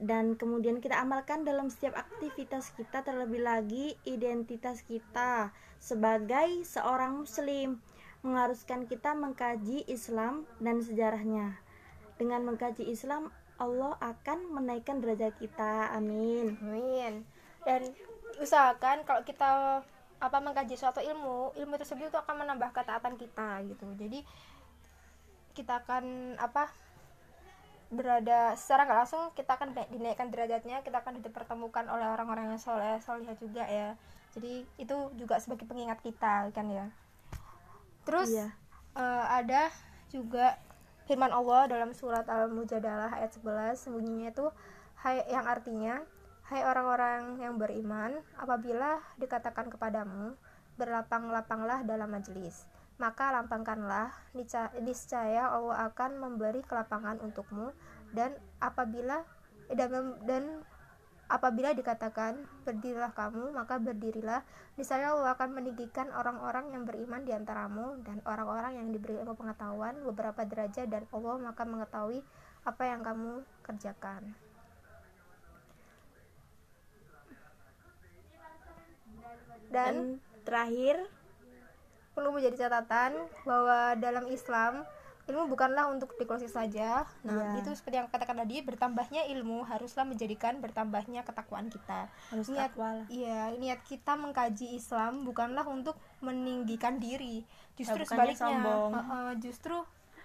dan 0.02 0.34
kemudian 0.34 0.82
kita 0.82 0.98
amalkan 0.98 1.46
dalam 1.46 1.70
setiap 1.70 1.94
aktivitas 1.94 2.74
kita 2.74 3.06
terlebih 3.06 3.46
lagi 3.46 3.94
identitas 4.10 4.82
kita 4.82 5.54
sebagai 5.78 6.66
seorang 6.66 7.22
muslim 7.22 7.78
mengharuskan 8.26 8.90
kita 8.90 9.14
mengkaji 9.14 9.86
Islam 9.86 10.50
dan 10.58 10.82
sejarahnya. 10.82 11.58
Dengan 12.18 12.46
mengkaji 12.50 12.86
Islam 12.90 13.30
Allah 13.62 13.94
akan 14.02 14.50
menaikkan 14.58 15.02
derajat 15.02 15.38
kita. 15.38 15.94
Amin. 15.94 16.58
Amin. 16.62 17.22
Dan 17.62 17.94
usahakan 18.42 19.06
kalau 19.06 19.22
kita 19.22 19.82
apa 20.22 20.38
mengkaji 20.38 20.78
suatu 20.78 21.02
ilmu, 21.02 21.58
ilmu 21.58 21.76
tersebut 21.82 22.10
itu 22.10 22.18
akan 22.18 22.46
menambah 22.46 22.74
ketaatan 22.74 23.18
kita 23.18 23.66
gitu. 23.70 23.86
Jadi 23.98 24.22
kita 25.54 25.84
akan 25.84 26.36
apa 26.40 26.72
berada 27.92 28.56
secara 28.56 28.88
nggak 28.88 29.00
langsung 29.04 29.24
kita 29.36 29.60
akan 29.60 29.76
naik- 29.76 29.92
dinaikkan 29.92 30.32
derajatnya 30.32 30.80
kita 30.80 31.04
akan 31.04 31.20
dipertemukan 31.20 31.86
oleh 31.92 32.08
orang-orang 32.08 32.56
yang 32.56 32.62
soleh 32.62 32.98
solehah 33.04 33.36
juga 33.36 33.68
ya. 33.68 34.00
Jadi 34.32 34.64
itu 34.80 34.96
juga 35.20 35.36
sebagai 35.44 35.68
pengingat 35.68 36.00
kita 36.00 36.48
kan 36.56 36.72
ya. 36.72 36.88
Terus 38.08 38.32
Iya. 38.32 38.48
eh, 38.96 39.26
ada 39.44 39.68
juga 40.08 40.56
firman 41.08 41.32
Allah 41.32 41.68
dalam 41.68 41.92
surat 41.92 42.24
Al-Mujadalah 42.28 43.12
ayat 43.20 43.36
11 43.36 43.84
bunyinya 43.88 44.32
itu 44.32 44.48
hai 45.04 45.28
yang 45.28 45.44
artinya 45.44 46.00
hai 46.48 46.64
orang-orang 46.64 47.40
yang 47.44 47.56
beriman 47.60 48.20
apabila 48.40 49.00
dikatakan 49.20 49.68
kepadamu 49.72 50.36
berlapang-lapanglah 50.80 51.84
dalam 51.84 52.12
majelis 52.12 52.68
maka 53.02 53.34
lampangkanlah 53.34 54.14
nica- 54.38 54.78
niscaya 54.78 55.50
Allah 55.50 55.90
akan 55.90 56.22
memberi 56.22 56.62
kelapangan 56.62 57.18
untukmu 57.26 57.74
dan 58.14 58.38
apabila 58.62 59.26
dan, 59.74 60.22
dan 60.30 60.62
apabila 61.32 61.72
dikatakan 61.72 62.44
berdirilah 62.68 63.16
kamu 63.16 63.56
maka 63.56 63.80
berdirilah. 63.80 64.44
Niscaya 64.76 65.16
Allah 65.16 65.34
akan 65.34 65.56
meninggikan 65.56 66.12
orang-orang 66.12 66.76
yang 66.76 66.84
beriman 66.84 67.24
di 67.24 67.32
antaramu 67.32 68.04
dan 68.04 68.20
orang-orang 68.28 68.84
yang 68.84 68.88
diberi 68.92 69.16
ilmu 69.24 69.40
pengetahuan 69.40 69.96
beberapa 70.04 70.44
derajat 70.44 70.92
dan 70.92 71.08
Allah 71.16 71.36
maka 71.40 71.64
mengetahui 71.64 72.20
apa 72.68 72.84
yang 72.84 73.02
kamu 73.02 73.42
kerjakan. 73.64 74.36
Dan 79.72 79.72
dan 79.72 79.96
terakhir 80.44 81.08
perlu 82.12 82.30
menjadi 82.32 82.68
catatan 82.68 83.16
bahwa 83.42 83.96
dalam 83.96 84.28
Islam 84.28 84.84
ilmu 85.24 85.48
bukanlah 85.48 85.88
untuk 85.88 86.12
dikonsumsi 86.14 86.50
saja. 86.50 87.08
Nah, 87.22 87.56
Iya. 87.56 87.62
itu 87.62 87.72
seperti 87.72 87.96
yang 87.96 88.10
katakan 88.10 88.36
tadi, 88.38 88.60
bertambahnya 88.60 89.30
ilmu 89.30 89.64
haruslah 89.64 90.04
menjadikan 90.04 90.60
bertambahnya 90.60 91.22
ketakwaan 91.22 91.70
kita. 91.70 92.10
harus 92.28 92.50
Niat, 92.50 92.74
takwa 92.74 92.90
lah 92.92 93.06
iya, 93.08 93.54
niat 93.54 93.80
kita 93.82 94.14
mengkaji 94.14 94.76
Islam 94.76 95.24
bukanlah 95.24 95.64
untuk 95.64 95.94
meninggikan 96.20 96.98
diri, 96.98 97.46
justru 97.74 98.02
Ya, 98.02 98.10
sebaliknya. 98.10 98.44
sombong. 98.50 98.92
Heeh, 98.92 99.30
justru 99.40 99.78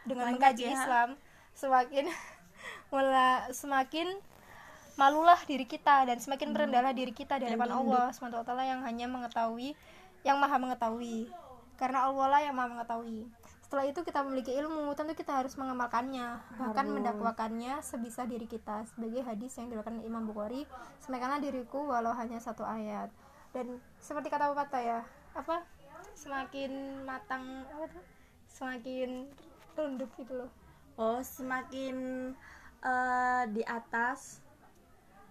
dengan 0.02 0.34
mengkaji 0.34 0.64
dia- 0.64 0.74
Islam 0.74 1.08
semakin 1.52 2.04
mula, 2.90 3.28
semakin 3.52 4.08
malulah 4.96 5.38
diri 5.44 5.64
kita 5.64 6.02
dan 6.02 6.16
semakin 6.16 6.50
merendahlah 6.50 6.90
diri 6.90 7.12
kita 7.12 7.36
di 7.36 7.44
hadapan. 7.44 7.68
Allah 7.70 8.08
SWT 8.10 8.32
yang 8.64 8.80
hanya 8.80 9.06
mengetahui 9.06 9.76
yang 10.22 10.40
maha 10.40 10.56
mengetahui 10.56 11.28
karena 11.76 12.09
Allah 12.09 12.26
lah 12.33 12.40
yang 12.40 12.56
maha 12.56 12.73
mengetahui. 12.73 13.28
Setelah 13.61 13.85
itu 13.90 14.00
kita 14.06 14.23
memiliki 14.23 14.54
ilmu 14.56 14.95
tentu 14.95 15.12
kita 15.18 15.42
harus 15.42 15.59
mengamalkannya 15.59 16.38
bahkan 16.54 16.87
mendakwakannya 16.87 17.83
sebisa 17.83 18.23
diri 18.23 18.47
kita 18.47 18.87
sebagai 18.88 19.26
hadis 19.26 19.59
yang 19.59 19.68
diriwayatkan 19.68 20.06
Imam 20.06 20.25
Bukhari 20.25 20.64
semakinlah 21.02 21.42
diriku 21.42 21.90
walau 21.90 22.14
hanya 22.14 22.38
satu 22.38 22.62
ayat. 22.62 23.11
Dan 23.50 23.83
seperti 23.99 24.30
kata 24.30 24.54
pepatah 24.54 24.83
ya 24.83 25.00
apa? 25.35 25.66
Semakin 26.14 27.02
matang 27.04 27.66
apa 27.68 27.90
tuh 27.90 28.04
semakin 28.49 29.28
tunduk 29.75 30.09
gitu 30.16 30.47
loh. 30.47 30.50
Oh 30.97 31.21
semakin 31.21 32.30
eh, 32.87 33.42
di 33.50 33.66
atas 33.66 34.40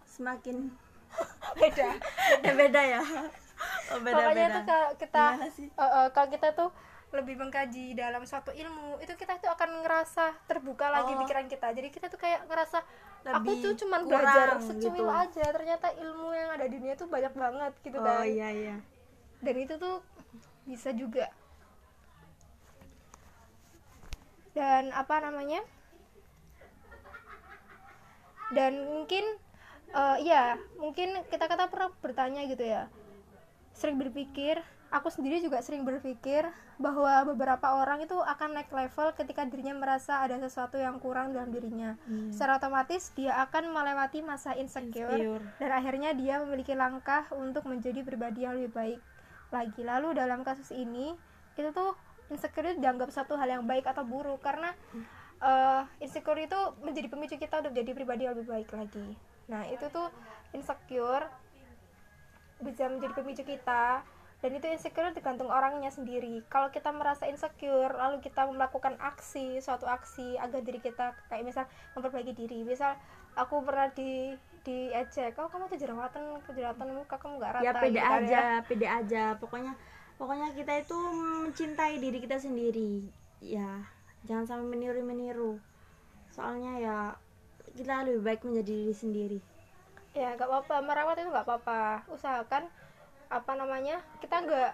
semakin 0.06 0.70
beda 1.60 1.90
beda. 2.44 2.52
Beda 2.60 2.82
ya 2.84 3.04
oh, 3.93 4.00
beda 4.01 4.15
Pokoknya 4.15 4.34
beda 4.36 4.55
tuh 4.55 4.63
kalau 4.65 4.89
kita 4.98 5.25
eh, 5.39 5.84
eh, 5.84 6.07
kalau 6.13 6.27
kita 6.29 6.48
tuh 6.53 6.69
lebih 7.15 7.36
mengkaji 7.39 7.95
dalam 7.95 8.27
suatu 8.27 8.51
ilmu 8.51 9.00
itu 9.00 9.13
kita 9.15 9.39
tuh 9.39 9.48
akan 9.48 9.88
ngerasa 9.88 10.36
terbuka 10.51 10.91
lagi 10.91 11.15
Oh. 11.15 11.19
pikiran 11.24 11.48
kita. 11.48 11.72
Jadi 11.72 11.88
kita 11.88 12.12
tuh 12.12 12.19
kayak 12.19 12.43
ngerasa 12.50 12.84
aku 13.25 13.41
Lebih 13.41 13.55
tuh 13.63 13.74
cuman 13.86 14.01
kurang 14.05 14.22
belajar 14.22 14.48
gitu. 14.53 14.65
secuil 14.69 15.10
aja 15.10 15.45
ternyata 15.50 15.88
ilmu 15.95 16.29
yang 16.29 16.50
ada 16.53 16.65
di 16.67 16.75
dunia 16.77 16.93
tuh 16.93 17.07
banyak 17.07 17.34
banget 17.34 17.74
gitu 17.81 17.98
oh 17.98 18.03
dan 18.03 18.22
iya 18.27 18.50
iya. 18.51 18.75
Dan 19.39 19.55
itu 19.57 19.74
tuh 19.79 20.03
bisa 20.67 20.91
juga. 20.91 21.31
Dan 24.51 24.91
apa 24.91 25.15
namanya? 25.24 25.62
Dan 28.53 28.74
mungkin 28.91 29.25
eh 29.95 30.17
ya 30.27 30.60
mungkin 30.75 31.24
kita 31.31 31.48
kata 31.48 31.72
pernah 31.72 31.89
bertanya 32.03 32.43
gitu 32.50 32.65
ya 32.67 32.91
sering 33.75 34.00
berpikir 34.00 34.58
aku 34.88 35.12
sendiri 35.12 35.44
juga 35.44 35.60
sering 35.60 35.84
berpikir 35.84 36.48
bahwa 36.79 37.27
beberapa 37.27 37.75
orang 37.75 38.00
itu 38.01 38.15
akan 38.15 38.55
naik 38.55 38.72
level 38.72 39.12
ketika 39.12 39.44
dirinya 39.44 39.75
merasa 39.75 40.24
ada 40.24 40.39
sesuatu 40.39 40.79
yang 40.79 40.96
kurang 40.98 41.36
dalam 41.36 41.51
dirinya 41.51 42.00
Hmm. 42.08 42.32
secara 42.32 42.55
otomatis 42.55 43.12
dia 43.12 43.36
akan 43.44 43.70
melewati 43.70 44.24
masa 44.24 44.55
insecure, 44.55 45.12
Insecure. 45.12 45.44
dan 45.60 45.70
akhirnya 45.70 46.15
dia 46.15 46.39
memiliki 46.39 46.72
langkah 46.72 47.27
untuk 47.36 47.67
menjadi 47.67 48.01
pribadi 48.01 48.48
yang 48.48 48.55
lebih 48.55 48.72
baik 48.72 49.00
lagi 49.51 49.82
lalu 49.84 50.15
dalam 50.15 50.41
kasus 50.41 50.72
ini 50.72 51.12
itu 51.55 51.70
tuh 51.72 51.91
insecure 52.32 52.65
itu 52.65 52.79
dianggap 52.79 53.12
satu 53.12 53.36
hal 53.36 53.48
yang 53.51 53.63
baik 53.63 53.84
atau 53.86 54.01
buruk 54.01 54.39
karena 54.39 54.72
eh, 55.38 55.82
insecure 56.00 56.39
itu 56.39 56.55
menjadi 56.79 57.12
pemicu 57.12 57.36
kita 57.36 57.60
untuk 57.60 57.75
jadi 57.75 57.91
pribadi 57.91 58.24
yang 58.24 58.34
lebih 58.39 58.48
baik 58.48 58.70
lagi 58.72 59.08
nah 59.46 59.68
itu 59.68 59.85
tuh 59.92 60.07
insecure 60.51 61.27
bisa 62.61 62.87
menjadi 62.87 63.13
pemicu 63.15 63.44
kita. 63.44 64.03
Dan 64.44 64.51
itu 64.61 64.68
insecure 64.70 65.09
tergantung 65.15 65.50
orangnya 65.50 65.89
sendiri. 65.89 66.44
Kalau 66.51 66.70
kita 66.70 66.94
merasa 66.94 67.25
insecure 67.25 67.89
lalu 67.98 68.22
kita 68.22 68.46
melakukan 68.46 68.94
aksi 69.01 69.57
suatu 69.57 69.89
aksi 69.89 70.37
agar 70.37 70.61
diri 70.61 70.77
kita 70.83 71.18
kayak 71.31 71.44
misal 71.50 71.65
memperbaiki 71.98 72.33
diri. 72.35 72.61
Misal 72.61 72.94
aku 73.33 73.65
pernah 73.65 73.89
di 73.96 74.35
diejek 74.65 75.37
oh 75.37 75.46
kamu 75.46 75.70
tuh 75.70 75.77
jerawatan 75.77 76.41
jerawatan 76.50 76.98
muka 76.98 77.22
kamu 77.22 77.37
nggak 77.37 77.53
rata 77.53 77.65
ya 77.70 77.72
pede 77.77 77.85
gitu 77.94 78.01
kan 78.01 78.22
aja 78.22 78.41
pede 78.65 78.87
aja. 78.89 79.24
Pokoknya 79.37 79.74
pokoknya 80.18 80.48
kita 80.57 80.74
itu 80.81 80.98
mencintai 80.98 81.96
diri 82.01 82.18
kita 82.22 82.37
sendiri. 82.37 83.05
Ya 83.41 83.85
jangan 84.25 84.46
sampai 84.46 84.68
meniru 84.68 85.01
meniru 85.05 85.53
soalnya 86.33 86.74
ya 86.81 86.98
kita 87.77 88.03
lebih 88.09 88.22
baik 88.25 88.41
menjadi 88.44 88.74
diri 88.74 88.96
sendiri 88.96 89.39
ya 90.16 90.34
nggak 90.40 90.48
apa-apa. 90.48 90.75
Merawat 90.82 91.16
itu 91.20 91.30
nggak 91.30 91.46
apa-apa. 91.46 92.08
Usahakan 92.10 92.72
apa 93.28 93.51
namanya 93.54 94.00
kita 94.24 94.42
nggak 94.42 94.72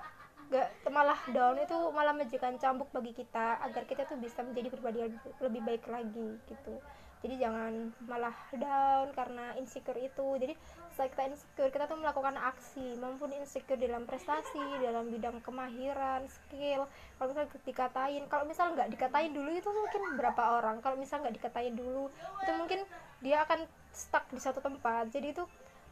nggak 0.52 0.68
malah 0.92 1.20
down 1.32 1.56
itu 1.64 1.78
malah 1.96 2.12
menjadikan 2.12 2.60
cambuk 2.60 2.92
bagi 2.92 3.16
kita 3.16 3.64
agar 3.64 3.88
kita 3.88 4.04
tuh 4.04 4.20
bisa 4.20 4.44
menjadi 4.44 4.68
pribadi 4.68 5.00
lebih 5.40 5.62
baik 5.64 5.84
lagi 5.88 6.38
gitu. 6.46 6.76
Jadi 7.22 7.38
jangan 7.38 7.94
malah 8.10 8.34
down 8.50 9.14
karena 9.14 9.54
insecure 9.62 9.98
itu. 10.02 10.26
Jadi 10.42 10.58
setelah 10.90 11.10
kita 11.14 11.24
insecure 11.30 11.70
kita 11.70 11.86
tuh 11.86 12.02
melakukan 12.02 12.34
aksi. 12.34 12.98
Maupun 12.98 13.30
insecure 13.38 13.78
dalam 13.78 14.10
prestasi 14.10 14.60
dalam 14.82 15.08
bidang 15.14 15.38
kemahiran 15.46 16.26
skill. 16.26 16.90
Kalau 17.22 17.30
misal 17.30 17.46
dikatain 17.62 18.26
kalau 18.26 18.44
misal 18.50 18.74
nggak 18.74 18.90
dikatain 18.90 19.32
dulu 19.38 19.54
itu 19.54 19.70
mungkin 19.70 20.02
berapa 20.18 20.44
orang? 20.60 20.82
Kalau 20.82 20.98
misal 20.98 21.22
nggak 21.22 21.38
dikatain 21.38 21.78
dulu 21.78 22.10
itu 22.42 22.52
mungkin 22.58 22.80
dia 23.22 23.46
akan 23.46 23.70
stuck 23.94 24.26
di 24.32 24.40
satu 24.42 24.60
tempat. 24.64 25.08
Jadi 25.12 25.36
itu 25.36 25.44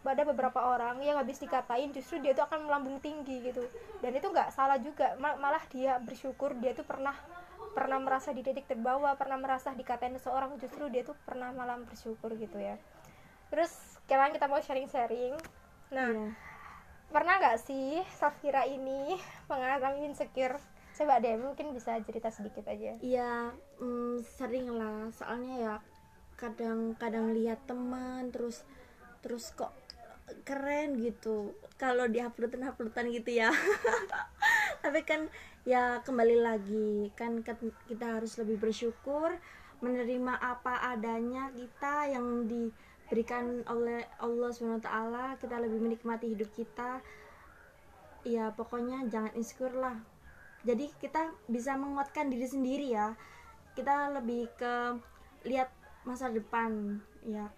ada 0.03 0.23
beberapa 0.25 0.63
orang 0.63 1.03
yang 1.03 1.19
habis 1.19 1.37
dikatain 1.43 1.91
justru 1.91 2.17
dia 2.23 2.31
itu 2.33 2.41
akan 2.41 2.65
melambung 2.65 2.97
tinggi 3.03 3.43
gitu. 3.45 3.61
Dan 4.01 4.15
itu 4.15 4.27
nggak 4.31 4.49
salah 4.55 4.79
juga 4.79 5.13
Ma- 5.19 5.37
malah 5.37 5.61
dia 5.69 5.99
bersyukur 6.01 6.55
dia 6.57 6.71
tuh 6.73 6.87
pernah 6.87 7.13
pernah 7.77 8.01
merasa 8.01 8.33
di 8.33 8.41
titik 8.41 8.65
terbawah 8.65 9.13
pernah 9.13 9.37
merasa 9.37 9.71
dikatain 9.77 10.17
seseorang 10.17 10.57
justru 10.57 10.89
dia 10.89 11.05
tuh 11.05 11.13
pernah 11.27 11.53
malah 11.53 11.77
bersyukur 11.79 12.33
gitu 12.35 12.57
ya. 12.57 12.75
Terus 13.53 13.71
sekarang 14.05 14.33
kita 14.33 14.45
mau 14.49 14.61
sharing-sharing. 14.61 15.35
Nah 15.93 16.09
Iya. 16.09 16.27
pernah 17.09 17.41
nggak 17.41 17.57
sih 17.61 18.01
Safira 18.13 18.65
ini 18.65 19.17
mengalami 19.49 20.05
insecure? 20.09 20.57
Coba 20.97 21.21
deh 21.23 21.37
mungkin 21.39 21.71
bisa 21.71 21.95
cerita 22.03 22.29
sedikit 22.29 22.65
aja. 22.67 22.97
Iya, 22.99 23.55
mm, 23.79 24.19
sering 24.25 24.67
lah. 24.75 25.07
Soalnya 25.15 25.55
ya 25.57 25.73
kadang-kadang 26.39 27.35
lihat 27.35 27.59
teman 27.67 28.31
terus 28.31 28.63
terus 29.19 29.51
kok 29.51 29.75
keren 30.47 30.95
gitu. 31.03 31.51
Kalau 31.75 32.07
di 32.07 32.23
uploadan 32.23 32.71
uploadan 32.71 33.11
gitu 33.11 33.43
ya. 33.43 33.51
Tapi 34.83 35.03
kan 35.03 35.27
ya 35.67 35.99
kembali 35.99 36.37
lagi 36.39 37.11
kan 37.19 37.43
kita 37.43 38.05
harus 38.15 38.39
lebih 38.39 38.57
bersyukur 38.63 39.35
menerima 39.83 40.39
apa 40.39 40.95
adanya 40.95 41.51
kita 41.51 42.11
yang 42.11 42.47
diberikan 42.47 43.63
oleh 43.67 44.03
Allah 44.19 44.51
SWT 44.51 44.89
kita 45.39 45.55
lebih 45.59 45.79
menikmati 45.83 46.31
hidup 46.35 46.51
kita 46.55 47.03
ya 48.27 48.51
pokoknya 48.55 49.07
jangan 49.07 49.31
insecure 49.35 49.75
lah 49.75 49.95
jadi 50.67 50.91
kita 50.99 51.31
bisa 51.47 51.79
menguatkan 51.79 52.27
diri 52.27 52.47
sendiri 52.47 52.87
ya 52.91 53.15
kita 53.75 54.11
lebih 54.19 54.51
ke 54.59 54.99
lihat 55.47 55.71
masa 56.07 56.31
depan 56.31 57.01
ya. 57.25 57.51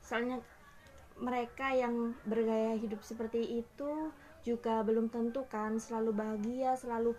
Soalnya 0.00 0.40
mereka 1.16 1.72
yang 1.72 2.12
bergaya 2.28 2.76
hidup 2.76 3.00
seperti 3.00 3.64
itu 3.64 4.12
juga 4.44 4.84
belum 4.86 5.10
tentu 5.10 5.42
kan 5.50 5.80
selalu 5.80 6.14
bahagia 6.14 6.78
selalu 6.78 7.16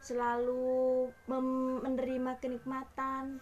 selalu 0.00 1.12
menerima 1.28 2.40
kenikmatan. 2.40 3.38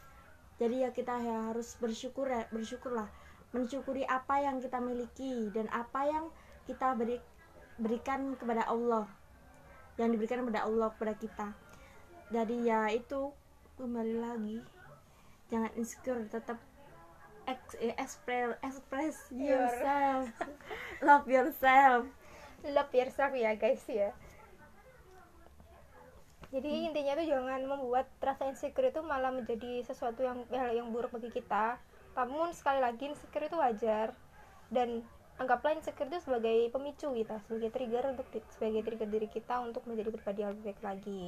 Jadi 0.59 0.83
ya 0.83 0.91
kita 0.91 1.23
ya 1.23 1.55
harus 1.55 1.79
bersyukur 1.79 2.27
ya 2.27 2.51
bersyukurlah. 2.51 3.07
Mensyukuri 3.55 4.05
apa 4.05 4.43
yang 4.43 4.59
kita 4.59 4.83
miliki 4.83 5.49
dan 5.55 5.71
apa 5.71 6.05
yang 6.05 6.25
kita 6.67 6.99
beri 6.99 7.23
berikan 7.79 8.35
kepada 8.35 8.67
Allah. 8.67 9.07
Yang 9.97 10.19
diberikan 10.19 10.43
kepada 10.43 10.67
Allah 10.67 10.89
kepada 10.99 11.15
kita. 11.15 11.49
Jadi 12.35 12.67
ya 12.67 12.91
itu 12.91 13.31
kembali 13.79 14.15
lagi 14.19 14.59
jangan 15.49 15.73
insecure 15.77 16.21
tetap 16.29 16.61
ex, 17.49 17.61
eh, 17.81 17.97
express 17.97 18.57
express 18.61 19.17
Your- 19.33 19.65
yourself. 19.65 20.29
Love 21.07 21.27
yourself. 21.29 22.03
Love 22.65 22.93
yourself 22.93 23.33
ya 23.33 23.57
guys 23.57 23.83
ya. 23.89 24.13
Jadi 26.49 26.89
intinya 26.89 27.13
tuh 27.13 27.29
jangan 27.29 27.61
membuat 27.61 28.09
rasa 28.25 28.49
insecure 28.49 28.89
itu 28.89 29.05
malah 29.05 29.29
menjadi 29.29 29.85
sesuatu 29.85 30.25
yang 30.25 30.49
hal 30.49 30.73
yang 30.73 30.89
buruk 30.89 31.13
bagi 31.13 31.29
kita. 31.29 31.77
Namun 32.17 32.57
sekali 32.57 32.81
lagi 32.81 33.13
insecure 33.13 33.53
itu 33.53 33.57
wajar. 33.61 34.17
Dan 34.73 35.05
anggaplah 35.37 35.77
insecure 35.77 36.09
itu 36.09 36.25
sebagai 36.25 36.73
pemicu 36.73 37.13
kita 37.13 37.37
sebagai 37.45 37.69
trigger 37.71 38.17
untuk 38.17 38.27
sebagai 38.53 38.81
trigger 38.85 39.09
diri 39.09 39.29
kita 39.29 39.61
untuk 39.61 39.85
menjadi 39.85 40.09
pribadi 40.09 40.41
yang 40.41 40.51
lebih 40.57 40.65
baik 40.73 40.81
lagi. 40.81 41.25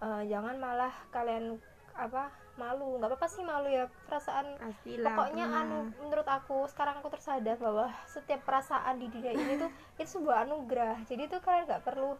Uh, 0.00 0.24
jangan 0.28 0.56
malah 0.60 0.92
kalian 1.12 1.60
apa 1.96 2.28
malu. 2.56 2.96
Nggak 2.96 3.10
apa-apa 3.10 3.28
sih 3.28 3.42
malu 3.42 3.68
ya 3.68 3.84
perasaan 4.04 4.46
Pastilah, 4.56 5.08
pokoknya 5.08 5.44
pernah. 5.44 5.62
anu 5.62 5.78
menurut 5.98 6.28
aku 6.28 6.58
sekarang 6.66 6.98
aku 6.98 7.08
tersadar 7.08 7.56
bahwa 7.56 7.86
setiap 8.04 8.40
perasaan 8.42 8.96
di 8.96 9.06
dunia 9.06 9.32
ini 9.32 9.56
tuh 9.56 9.70
itu 9.96 10.08
sebuah 10.10 10.44
anugerah. 10.44 11.04
Jadi 11.04 11.22
tuh 11.26 11.40
kalian 11.40 11.64
nggak 11.64 11.84
perlu 11.84 12.16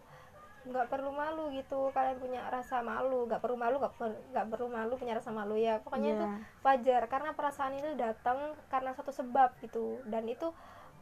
nggak 0.67 0.87
perlu 0.87 1.11
malu 1.11 1.45
gitu. 1.51 1.91
Kalian 1.91 2.17
punya 2.17 2.41
rasa 2.47 2.81
malu 2.81 3.25
nggak 3.25 3.39
perlu 3.39 3.55
malu 3.55 3.77
nggak 3.79 3.95
per- 3.95 4.21
perlu 4.51 4.69
malu 4.69 4.95
punya 4.95 5.15
rasa 5.15 5.31
malu 5.31 5.55
ya. 5.55 5.79
Pokoknya 5.81 6.11
Iya. 6.11 6.17
itu 6.17 6.27
wajar 6.63 7.03
karena 7.07 7.31
perasaan 7.33 7.73
itu 7.75 7.91
datang 7.95 8.39
karena 8.67 8.91
satu 8.93 9.11
sebab 9.11 9.55
gitu. 9.61 10.03
Dan 10.05 10.27
itu 10.27 10.51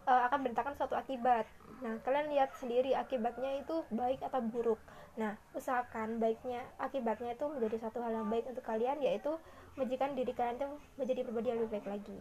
uh, 0.04 0.22
akan 0.28 0.38
mendatangkan 0.44 0.76
suatu 0.76 0.94
akibat. 0.94 1.48
Nah 1.80 1.96
kalian 2.00 2.28
lihat 2.28 2.52
sendiri 2.54 2.92
akibatnya 2.92 3.56
itu 3.58 3.84
baik 3.88 4.20
atau 4.20 4.40
buruk 4.40 4.80
nah 5.14 5.38
usahakan 5.54 6.18
baiknya 6.18 6.66
akibatnya 6.82 7.38
itu 7.38 7.46
menjadi 7.46 7.86
satu 7.86 8.02
hal 8.02 8.18
yang 8.18 8.26
baik 8.26 8.50
untuk 8.50 8.66
kalian 8.66 8.98
yaitu 8.98 9.30
menjadikan 9.74 10.14
diri 10.14 10.32
kalian 10.34 10.56
itu 10.58 10.68
menjadi 10.98 11.20
pribadi 11.26 11.46
yang 11.50 11.58
lebih 11.62 11.72
baik 11.78 11.88
lagi. 11.90 12.14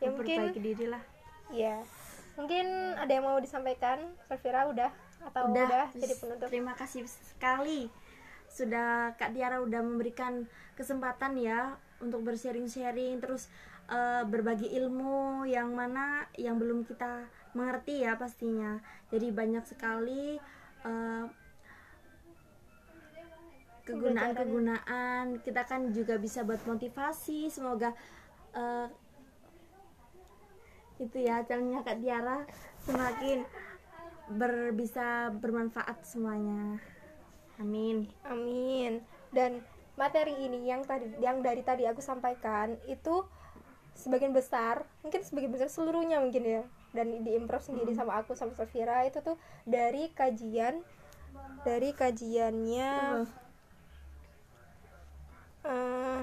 Ya 0.00 0.08
mungkin 0.10 0.36
Memperbaiki 0.38 0.60
diri 0.62 0.86
lah. 0.90 1.02
Ya 1.50 1.76
mungkin 2.38 2.66
ada 2.98 3.10
yang 3.10 3.24
mau 3.26 3.38
disampaikan? 3.38 3.98
Safira 4.26 4.66
udah? 4.70 4.90
Atau 5.20 5.52
udah, 5.52 5.92
jadi 5.92 6.14
penutup? 6.16 6.48
Terima 6.48 6.72
kasih 6.74 7.04
sekali. 7.06 7.92
Sudah 8.50 9.14
Kak 9.14 9.36
Tiara 9.36 9.62
udah 9.62 9.82
memberikan 9.84 10.48
kesempatan 10.74 11.38
ya 11.38 11.76
untuk 12.00 12.24
bersharing-sharing 12.24 13.20
terus 13.20 13.46
eh, 13.86 14.24
berbagi 14.26 14.72
ilmu 14.80 15.44
yang 15.46 15.70
mana 15.76 16.26
yang 16.34 16.56
belum 16.56 16.88
kita 16.88 17.28
mengerti 17.54 18.02
ya 18.02 18.16
pastinya. 18.16 18.80
Jadi 19.12 19.30
banyak 19.30 19.62
sekali 19.68 20.40
eh, 20.82 21.24
kegunaan-kegunaan. 23.84 25.40
Kita 25.44 25.62
kan 25.64 25.90
juga 25.94 26.16
bisa 26.16 26.44
buat 26.44 26.60
motivasi. 26.64 27.48
Semoga 27.48 27.92
eh, 28.54 28.86
itu 31.00 31.16
ya 31.16 31.40
channelnya 31.48 31.80
Kak 31.80 31.98
Tiara 32.04 32.44
semakin 32.84 33.48
ber, 34.36 34.76
bisa 34.76 35.32
bermanfaat 35.32 36.04
semuanya. 36.04 36.76
Amin. 37.56 38.08
Amin. 38.28 39.00
Dan 39.32 39.64
materi 39.96 40.32
ini 40.36 40.68
yang 40.68 40.84
tadi 40.84 41.08
yang 41.20 41.44
dari 41.44 41.60
tadi 41.60 41.84
aku 41.84 42.00
sampaikan 42.00 42.76
itu 42.88 43.24
sebagian 43.96 44.32
besar, 44.32 44.86
mungkin 45.04 45.20
sebagian 45.20 45.52
besar 45.52 45.68
seluruhnya 45.68 46.22
mungkin 46.22 46.44
ya. 46.44 46.62
Dan 46.90 47.22
diimprove 47.22 47.62
sendiri 47.62 47.92
sama 47.94 48.18
aku 48.20 48.34
sama 48.34 48.56
Safira 48.56 49.04
itu 49.06 49.22
tuh 49.22 49.38
dari 49.68 50.10
kajian 50.10 50.82
dari 51.62 51.92
kajiannya 51.92 53.22
eh, 55.70 56.20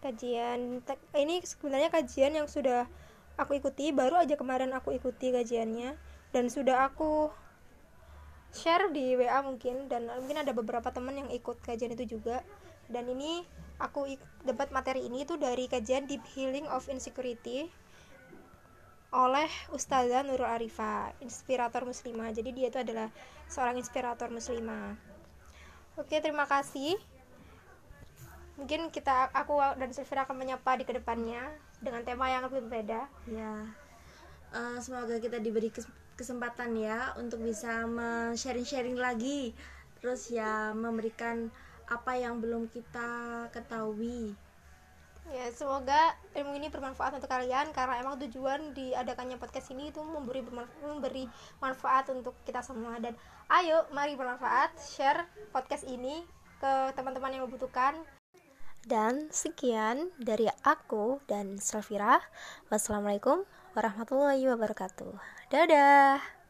kajian 0.00 0.80
ini 1.16 1.44
sebenarnya 1.44 1.92
kajian 1.92 2.32
yang 2.36 2.48
sudah 2.48 2.88
aku 3.36 3.60
ikuti 3.60 3.92
baru 3.92 4.20
aja 4.20 4.36
kemarin 4.36 4.72
aku 4.72 4.96
ikuti 4.96 5.32
kajiannya 5.32 5.96
dan 6.34 6.50
sudah 6.50 6.90
aku 6.90 7.30
share 8.54 8.86
di 8.94 9.18
WA 9.18 9.42
mungkin 9.42 9.90
dan 9.90 10.06
mungkin 10.06 10.38
ada 10.38 10.54
beberapa 10.54 10.86
teman 10.94 11.26
yang 11.26 11.28
ikut 11.34 11.58
kajian 11.66 11.92
itu 11.98 12.16
juga. 12.18 12.40
Dan 12.86 13.10
ini 13.10 13.42
aku 13.82 14.06
dapat 14.46 14.70
materi 14.70 15.10
ini 15.10 15.26
itu 15.26 15.34
dari 15.34 15.66
kajian 15.66 16.06
Deep 16.06 16.22
Healing 16.32 16.70
of 16.70 16.86
Insecurity 16.86 17.66
oleh 19.14 19.46
Ustazah 19.70 20.26
Nurul 20.26 20.46
Arifah 20.46 21.14
inspirator 21.18 21.82
muslimah. 21.82 22.30
Jadi 22.30 22.50
dia 22.54 22.70
itu 22.70 22.78
adalah 22.78 23.10
seorang 23.50 23.78
inspirator 23.78 24.30
muslimah. 24.30 24.94
Oke 25.98 26.18
terima 26.18 26.46
kasih 26.46 26.98
mungkin 28.54 28.90
kita 28.94 29.34
aku 29.34 29.58
dan 29.78 29.90
Sylvia 29.90 30.22
akan 30.22 30.36
menyapa 30.38 30.78
di 30.78 30.84
ke 30.86 30.94
depannya 30.94 31.42
dengan 31.82 32.06
tema 32.06 32.30
yang 32.30 32.46
lebih 32.46 32.64
berbeda. 32.66 33.06
Ya. 33.26 33.52
Eh, 34.54 34.78
semoga 34.78 35.18
kita 35.18 35.42
diberi 35.42 35.74
kes- 35.74 35.90
kesempatan 36.14 36.78
ya 36.78 37.12
untuk 37.18 37.42
bisa 37.42 37.84
sharing-sharing 38.38 38.94
lagi. 38.94 39.50
Terus 39.98 40.30
ya 40.30 40.70
memberikan 40.70 41.50
apa 41.90 42.16
yang 42.16 42.38
belum 42.38 42.70
kita 42.70 43.48
ketahui. 43.50 44.32
Ya, 45.32 45.48
semoga 45.56 46.12
ilmu 46.36 46.52
ini 46.60 46.68
bermanfaat 46.68 47.16
untuk 47.16 47.32
kalian 47.32 47.72
karena 47.72 48.04
emang 48.04 48.20
tujuan 48.28 48.76
diadakannya 48.76 49.40
podcast 49.40 49.72
ini 49.72 49.88
itu 49.88 50.04
memberi 50.04 50.44
memberi 50.84 51.24
manfaat 51.64 52.12
untuk 52.12 52.36
kita 52.44 52.60
semua. 52.60 53.00
Dan 53.00 53.16
ayo 53.48 53.88
mari 53.96 54.14
bermanfaat 54.20 54.76
share 54.84 55.24
podcast 55.48 55.88
ini 55.88 56.20
ke 56.60 56.92
teman-teman 56.92 57.32
yang 57.32 57.48
membutuhkan. 57.48 57.96
Dan 58.84 59.32
sekian 59.32 60.12
dari 60.20 60.44
aku 60.60 61.24
dan 61.24 61.56
Safira. 61.56 62.20
Wassalamualaikum 62.68 63.48
warahmatullahi 63.72 64.44
wabarakatuh. 64.44 65.16
Dadah. 65.48 66.43